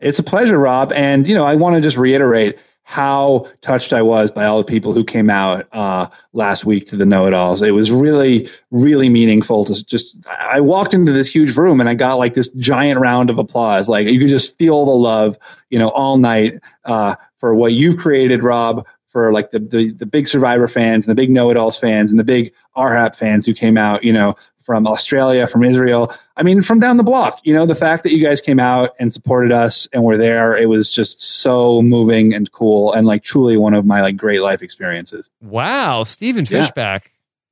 [0.00, 0.92] It's a pleasure, Rob.
[0.92, 2.58] And, you know, I want to just reiterate
[2.92, 6.96] how touched I was by all the people who came out uh, last week to
[6.96, 7.62] the know it alls.
[7.62, 11.94] It was really, really meaningful to just, I walked into this huge room and I
[11.94, 13.88] got like this giant round of applause.
[13.88, 15.38] Like you could just feel the love,
[15.70, 18.86] you know, all night uh, for what you've created, Rob.
[19.08, 22.12] For like the, the the big Survivor fans and the big Know It Alls fans
[22.12, 26.12] and the big RHAP fans who came out, you know, from Australia, from Israel.
[26.36, 27.40] I mean, from down the block.
[27.44, 30.56] You know, the fact that you guys came out and supported us and were there,
[30.56, 34.40] it was just so moving and cool and like truly one of my like great
[34.40, 35.28] life experiences.
[35.40, 36.04] Wow.
[36.04, 36.66] Stephen Yeah.
[36.66, 37.02] Fishbach.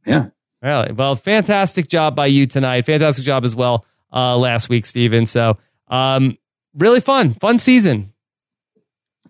[0.07, 0.27] Yeah.
[0.63, 0.93] Really?
[0.93, 2.87] Well, fantastic job by you tonight.
[2.87, 5.25] Fantastic job as well uh, last week, Stephen.
[5.27, 5.57] So,
[5.89, 6.37] um,
[6.75, 8.13] really fun, fun season.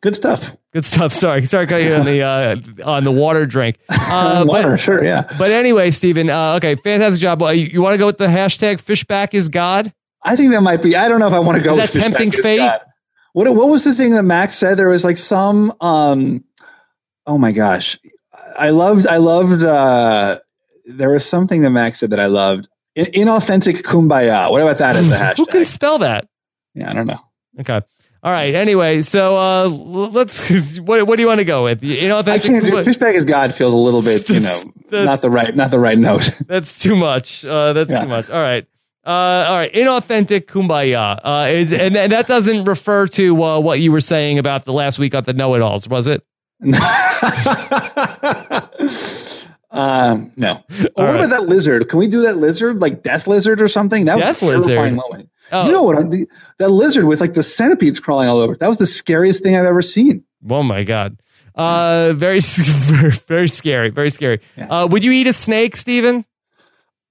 [0.00, 0.56] Good stuff.
[0.72, 1.12] Good stuff.
[1.12, 2.56] Sorry, sorry, cut you on the uh,
[2.88, 3.76] on the water drink.
[4.12, 5.22] Uh, Water, but, sure, yeah.
[5.38, 6.28] but anyway, Stephen.
[6.30, 7.40] Uh, okay, fantastic job.
[7.42, 9.92] Uh, you you want to go with the hashtag Fishbach is God?
[10.24, 10.96] I think that might be.
[10.96, 11.74] I don't know if I want to go.
[11.74, 12.58] Is with that tempting fate?
[12.58, 12.80] God.
[13.34, 14.78] What What was the thing that Max said?
[14.78, 15.72] There was like some.
[15.80, 16.42] um
[17.26, 17.98] Oh my gosh,
[18.58, 19.06] I loved.
[19.06, 19.62] I loved.
[19.62, 20.40] uh
[20.86, 22.66] There was something that Max said that I loved.
[22.96, 24.50] In- Inauthentic kumbaya.
[24.50, 25.36] What about that as a hashtag?
[25.36, 26.26] Who can spell that?
[26.74, 27.20] yeah, I don't know.
[27.60, 27.80] Okay.
[28.22, 28.54] All right.
[28.54, 30.78] Anyway, so uh, let's.
[30.80, 31.82] What, what do you want to go with?
[31.82, 32.72] You know, I can't do.
[32.72, 35.96] Fishbach is God feels a little bit, you know, not the right, not the right
[35.98, 36.30] note.
[36.46, 37.44] That's too much.
[37.44, 38.02] Uh, that's Yeah.
[38.02, 38.28] too much.
[38.30, 38.66] All right.
[39.06, 39.72] Uh, all right.
[39.72, 41.18] Inauthentic kumbaya.
[41.24, 44.72] Uh, is, and, and that doesn't refer to uh, what you were saying about the
[44.74, 46.22] last week on the know it alls, was it?
[49.70, 50.62] um, no.
[50.70, 51.16] Oh, what right.
[51.16, 51.88] about that lizard?
[51.88, 54.04] Can we do that lizard, like death lizard or something?
[54.04, 54.94] That Death was lizard?
[54.94, 55.29] moment.
[55.52, 55.66] Oh.
[55.66, 55.96] You know what?
[55.96, 56.10] I'm,
[56.58, 58.56] that lizard with like the centipedes crawling all over.
[58.56, 60.24] That was the scariest thing I've ever seen.
[60.48, 61.20] Oh my god.
[61.54, 62.40] Uh, very,
[63.26, 63.90] very, scary.
[63.90, 64.40] Very scary.
[64.56, 66.24] Uh, would you eat a snake, Stephen?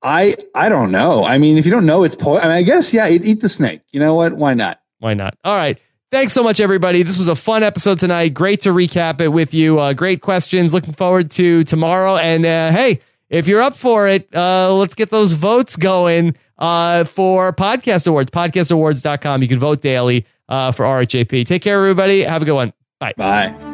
[0.01, 1.25] I I don't know.
[1.25, 3.41] I mean, if you don't know, it's po- I mean, I guess yeah, eat, eat
[3.41, 3.81] the snake.
[3.91, 4.33] You know what?
[4.33, 4.79] Why not?
[4.99, 5.37] Why not?
[5.43, 5.77] All right.
[6.11, 7.03] Thanks so much, everybody.
[7.03, 8.33] This was a fun episode tonight.
[8.33, 9.77] Great to recap it with you.
[9.77, 10.73] Uh, great questions.
[10.73, 12.17] Looking forward to tomorrow.
[12.17, 17.03] And uh, hey, if you're up for it, uh, let's get those votes going uh,
[17.05, 18.31] for Podcast Awards.
[18.31, 19.41] PodcastAwards.com.
[19.41, 21.45] You can vote daily uh, for RHAP.
[21.45, 22.23] Take care, everybody.
[22.23, 22.73] Have a good one.
[22.99, 23.13] Bye.
[23.15, 23.68] Bye.